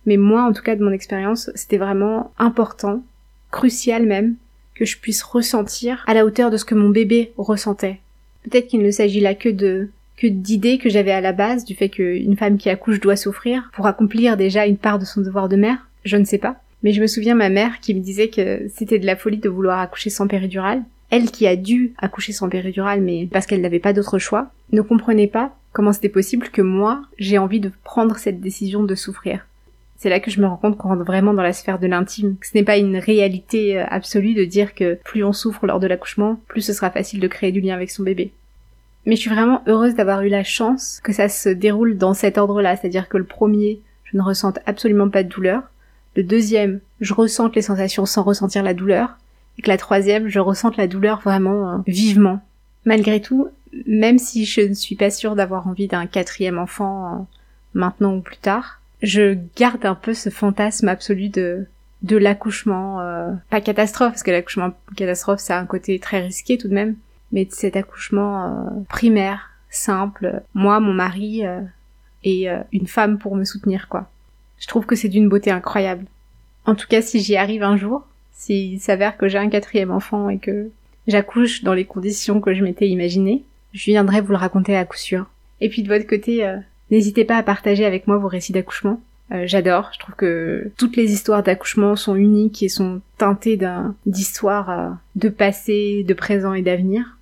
Mais 0.08 0.18
moi, 0.18 0.44
en 0.44 0.54
tout 0.54 0.64
cas, 0.64 0.76
de 0.76 0.84
mon 0.84 0.92
expérience, 0.92 1.52
c'était 1.54 1.78
vraiment 1.78 2.32
important, 2.40 3.04
crucial 3.52 4.06
même, 4.06 4.36
que 4.74 4.86
je 4.86 4.98
puisse 4.98 5.22
ressentir 5.22 6.04
à 6.08 6.14
la 6.14 6.26
hauteur 6.26 6.50
de 6.50 6.58
ce 6.58 6.66
que 6.66 6.76
mon 6.76 6.90
bébé 6.90 7.34
ressentait. 7.38 8.00
Peut-être 8.44 8.68
qu'il 8.68 8.82
ne 8.82 8.92
s'agit 8.92 9.20
là 9.20 9.36
que 9.36 9.50
de 9.50 9.90
que 10.16 10.26
d'idées 10.26 10.80
que 10.80 10.90
j'avais 10.90 11.12
à 11.12 11.22
la 11.22 11.32
base 11.32 11.64
du 11.64 11.76
fait 11.76 11.90
qu'une 11.90 12.38
femme 12.38 12.58
qui 12.58 12.72
accouche 12.72 13.00
doit 13.00 13.16
souffrir 13.16 13.70
pour 13.74 13.86
accomplir 13.86 14.36
déjà 14.36 14.66
une 14.66 14.78
part 14.78 14.98
de 14.98 15.06
son 15.06 15.22
devoir 15.22 15.48
de 15.48 15.58
mère. 15.58 15.88
Je 16.06 16.18
ne 16.18 16.26
sais 16.26 16.40
pas. 16.40 16.60
Mais 16.82 16.92
je 16.92 17.02
me 17.02 17.08
souviens 17.08 17.36
ma 17.36 17.50
mère 17.50 17.80
qui 17.82 17.94
me 17.94 18.00
disait 18.00 18.30
que 18.30 18.62
c'était 18.74 18.98
de 18.98 19.06
la 19.06 19.16
folie 19.16 19.38
de 19.38 19.50
vouloir 19.50 19.80
accoucher 19.80 20.10
sans 20.10 20.28
péridurale. 20.28 20.82
Elle 21.12 21.30
qui 21.30 21.46
a 21.46 21.56
dû 21.56 21.94
accoucher 22.00 22.34
sans 22.34 22.50
péridurale 22.50 23.02
mais 23.02 23.28
parce 23.32 23.46
qu'elle 23.46 23.62
n'avait 23.62 23.80
pas 23.80 23.94
d'autre 23.94 24.18
choix, 24.18 24.52
ne 24.72 24.82
comprenait 24.82 25.28
pas 25.28 25.56
comment 25.72 25.94
c'était 25.94 26.10
possible 26.10 26.50
que 26.50 26.64
moi, 26.64 27.04
j'ai 27.20 27.38
envie 27.38 27.60
de 27.60 27.72
prendre 27.84 28.18
cette 28.18 28.42
décision 28.42 28.84
de 28.84 28.96
souffrir. 28.96 29.46
C'est 29.98 30.10
là 30.10 30.20
que 30.20 30.30
je 30.30 30.40
me 30.40 30.46
rends 30.46 30.58
compte 30.58 30.78
qu'on 30.78 30.90
rentre 30.90 31.04
vraiment 31.04 31.34
dans 31.34 31.44
la 31.44 31.54
sphère 31.54 31.80
de 31.80 31.88
l'intime, 31.88 32.36
ce 32.44 32.56
n'est 32.56 32.64
pas 32.64 32.78
une 32.78 32.98
réalité 32.98 33.80
euh, 33.80 33.86
absolue 33.88 34.36
de 34.36 34.46
dire 34.46 34.76
que 34.76 34.96
plus 35.04 35.24
on 35.24 35.34
souffre 35.34 35.66
lors 35.66 35.80
de 35.80 35.88
l'accouchement, 35.88 36.40
plus 36.48 36.62
ce 36.62 36.74
sera 36.74 36.92
facile 36.92 37.20
de 37.20 37.28
créer 37.28 37.52
du 37.52 37.62
lien 37.62 37.74
avec 37.74 37.90
son 37.90 38.04
bébé. 38.04 38.32
Mais 39.06 39.16
je 39.16 39.22
suis 39.22 39.30
vraiment 39.30 39.64
heureuse 39.68 39.96
d'avoir 39.96 40.22
eu 40.22 40.30
la 40.30 40.44
chance 40.44 41.00
que 41.04 41.14
ça 41.14 41.30
se 41.30 41.50
déroule 41.50 41.98
dans 41.98 42.14
cet 42.14 42.38
ordre-là, 42.38 42.76
c'est-à-dire 42.76 43.10
que 43.10 43.18
le 43.18 43.24
premier, 43.24 43.80
je 44.04 44.18
ne 44.18 44.22
ressente 44.22 44.60
absolument 44.66 45.10
pas 45.10 45.24
de 45.24 45.30
douleur, 45.30 45.64
le 46.16 46.24
deuxième, 46.24 46.80
je 47.00 47.14
ressente 47.14 47.56
les 47.56 47.62
sensations 47.62 48.06
sans 48.06 48.24
ressentir 48.24 48.64
la 48.64 48.74
douleur, 48.74 49.18
et 49.58 49.62
que 49.62 49.70
la 49.70 49.78
troisième, 49.78 50.28
je 50.28 50.40
ressente 50.40 50.78
la 50.78 50.88
douleur 50.88 51.22
vraiment 51.22 51.72
euh, 51.72 51.78
vivement. 51.88 52.40
Malgré 52.86 53.22
tout, 53.22 53.50
même 53.86 54.20
si 54.20 54.46
je 54.46 54.62
ne 54.62 54.74
suis 54.74 54.96
pas 54.96 55.10
sûre 55.10 55.36
d'avoir 55.36 55.68
envie 55.68 55.88
d'un 55.88 56.06
quatrième 56.06 56.60
enfant 56.60 57.06
euh, 57.06 57.24
maintenant 57.74 58.16
ou 58.16 58.22
plus 58.22 58.38
tard, 58.38 58.77
je 59.02 59.38
garde 59.56 59.86
un 59.86 59.96
peu 59.96 60.14
ce 60.14 60.30
fantasme 60.30 60.88
absolu 60.88 61.30
de 61.30 61.66
de 62.04 62.16
l'accouchement, 62.16 63.02
euh, 63.02 63.32
pas 63.50 63.60
catastrophe, 63.60 64.12
parce 64.12 64.24
que 64.24 64.30
l'accouchement 64.30 64.72
catastrophe, 64.96 65.40
ça 65.40 65.58
a 65.58 65.60
un 65.60 65.66
côté 65.66 65.98
très 65.98 66.22
risqué 66.22 66.60
tout 66.60 66.68
de 66.68 66.74
même, 66.74 66.96
mais 67.32 67.46
de 67.46 67.52
cet 67.52 67.76
accouchement 67.76 68.46
euh, 68.46 68.70
primaire, 68.88 69.50
simple, 69.72 70.44
moi, 70.54 70.80
mon 70.80 70.94
mari 70.94 71.42
et 72.24 72.48
une 72.72 72.88
femme 72.88 73.18
pour 73.18 73.36
me 73.36 73.44
soutenir, 73.44 73.88
quoi. 73.90 74.10
Je 74.60 74.68
trouve 74.68 74.86
que 74.86 74.96
c'est 74.96 75.10
d'une 75.10 75.28
beauté 75.28 75.50
incroyable. 75.50 76.06
En 76.66 76.76
tout 76.76 76.88
cas, 76.88 77.02
si 77.02 77.20
j'y 77.20 77.36
arrive 77.36 77.64
un 77.64 77.78
jour, 77.78 78.06
s'il 78.34 78.80
s'avère 78.80 79.18
que 79.18 79.28
j'ai 79.28 79.38
un 79.38 79.50
quatrième 79.50 79.92
enfant 79.92 80.30
et 80.30 80.38
que 80.38 80.70
j'accouche 81.08 81.64
dans 81.64 81.74
les 81.74 81.86
conditions 81.86 82.40
que 82.40 82.54
je 82.54 82.64
m'étais 82.64 82.88
imaginées, 82.88 83.44
je 83.74 83.86
viendrai 83.86 84.22
vous 84.22 84.32
le 84.32 84.38
raconter 84.38 84.76
à 84.76 84.86
coup 84.86 84.98
sûr. 84.98 85.26
Et 85.62 85.70
puis 85.70 85.82
de 85.82 85.88
votre 85.88 86.08
côté, 86.08 86.46
euh, 86.46 86.58
n'hésitez 86.92 87.26
pas 87.26 87.38
à 87.38 87.44
partager 87.44 87.86
avec 87.86 88.08
moi 88.08 88.18
vos 88.18 88.28
récits 88.28 88.54
d'accouchement. 88.54 89.02
Euh, 89.32 89.44
j'adore, 89.46 89.90
je 89.94 90.00
trouve 90.00 90.16
que 90.16 90.72
toutes 90.78 90.96
les 90.96 91.12
histoires 91.12 91.44
d'accouchement 91.44 91.96
sont 91.96 92.16
uniques 92.16 92.64
et 92.64 92.70
sont 92.70 93.02
teintées 93.18 93.60
d'histoires 94.06 94.70
euh, 94.70 94.90
de 95.16 95.30
passé, 95.30 96.06
de 96.08 96.14
présent 96.14 96.54
et 96.54 96.62
d'avenir. 96.62 97.18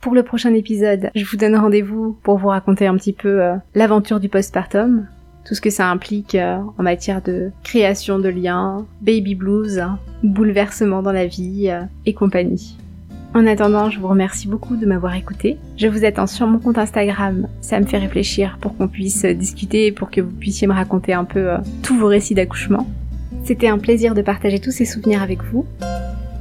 Pour 0.00 0.14
le 0.14 0.22
prochain 0.22 0.54
épisode, 0.54 1.10
je 1.14 1.24
vous 1.24 1.36
donne 1.36 1.56
rendez-vous 1.56 2.18
pour 2.22 2.38
vous 2.38 2.48
raconter 2.48 2.86
un 2.86 2.96
petit 2.96 3.12
peu 3.12 3.40
l'aventure 3.74 4.20
du 4.20 4.28
postpartum, 4.28 5.06
tout 5.44 5.54
ce 5.54 5.60
que 5.60 5.70
ça 5.70 5.88
implique 5.88 6.36
en 6.36 6.82
matière 6.82 7.22
de 7.22 7.50
création 7.64 8.18
de 8.20 8.28
liens, 8.28 8.86
baby 9.00 9.34
blues, 9.34 9.82
bouleversement 10.22 11.02
dans 11.02 11.12
la 11.12 11.26
vie 11.26 11.74
et 12.04 12.14
compagnie. 12.14 12.76
En 13.36 13.46
attendant, 13.46 13.90
je 13.90 14.00
vous 14.00 14.08
remercie 14.08 14.48
beaucoup 14.48 14.76
de 14.76 14.86
m'avoir 14.86 15.14
écouté. 15.14 15.58
Je 15.76 15.88
vous 15.88 16.06
attends 16.06 16.26
sur 16.26 16.46
mon 16.46 16.58
compte 16.58 16.78
Instagram, 16.78 17.48
ça 17.60 17.78
me 17.78 17.84
fait 17.84 17.98
réfléchir 17.98 18.56
pour 18.62 18.74
qu'on 18.74 18.88
puisse 18.88 19.26
discuter 19.26 19.84
et 19.84 19.92
pour 19.92 20.10
que 20.10 20.22
vous 20.22 20.30
puissiez 20.30 20.66
me 20.66 20.72
raconter 20.72 21.12
un 21.12 21.24
peu 21.24 21.50
euh, 21.50 21.58
tous 21.82 21.98
vos 21.98 22.06
récits 22.06 22.32
d'accouchement. 22.32 22.88
C'était 23.44 23.68
un 23.68 23.76
plaisir 23.76 24.14
de 24.14 24.22
partager 24.22 24.58
tous 24.58 24.70
ces 24.70 24.86
souvenirs 24.86 25.20
avec 25.20 25.42
vous. 25.42 25.66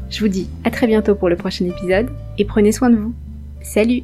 Je 0.09 0.21
vous 0.21 0.29
dis 0.29 0.47
à 0.63 0.71
très 0.71 0.87
bientôt 0.87 1.15
pour 1.15 1.27
le 1.27 1.35
prochain 1.35 1.65
épisode 1.65 2.07
et 2.37 2.45
prenez 2.45 2.71
soin 2.71 2.89
de 2.89 2.95
vous. 2.95 3.13
Salut 3.61 4.03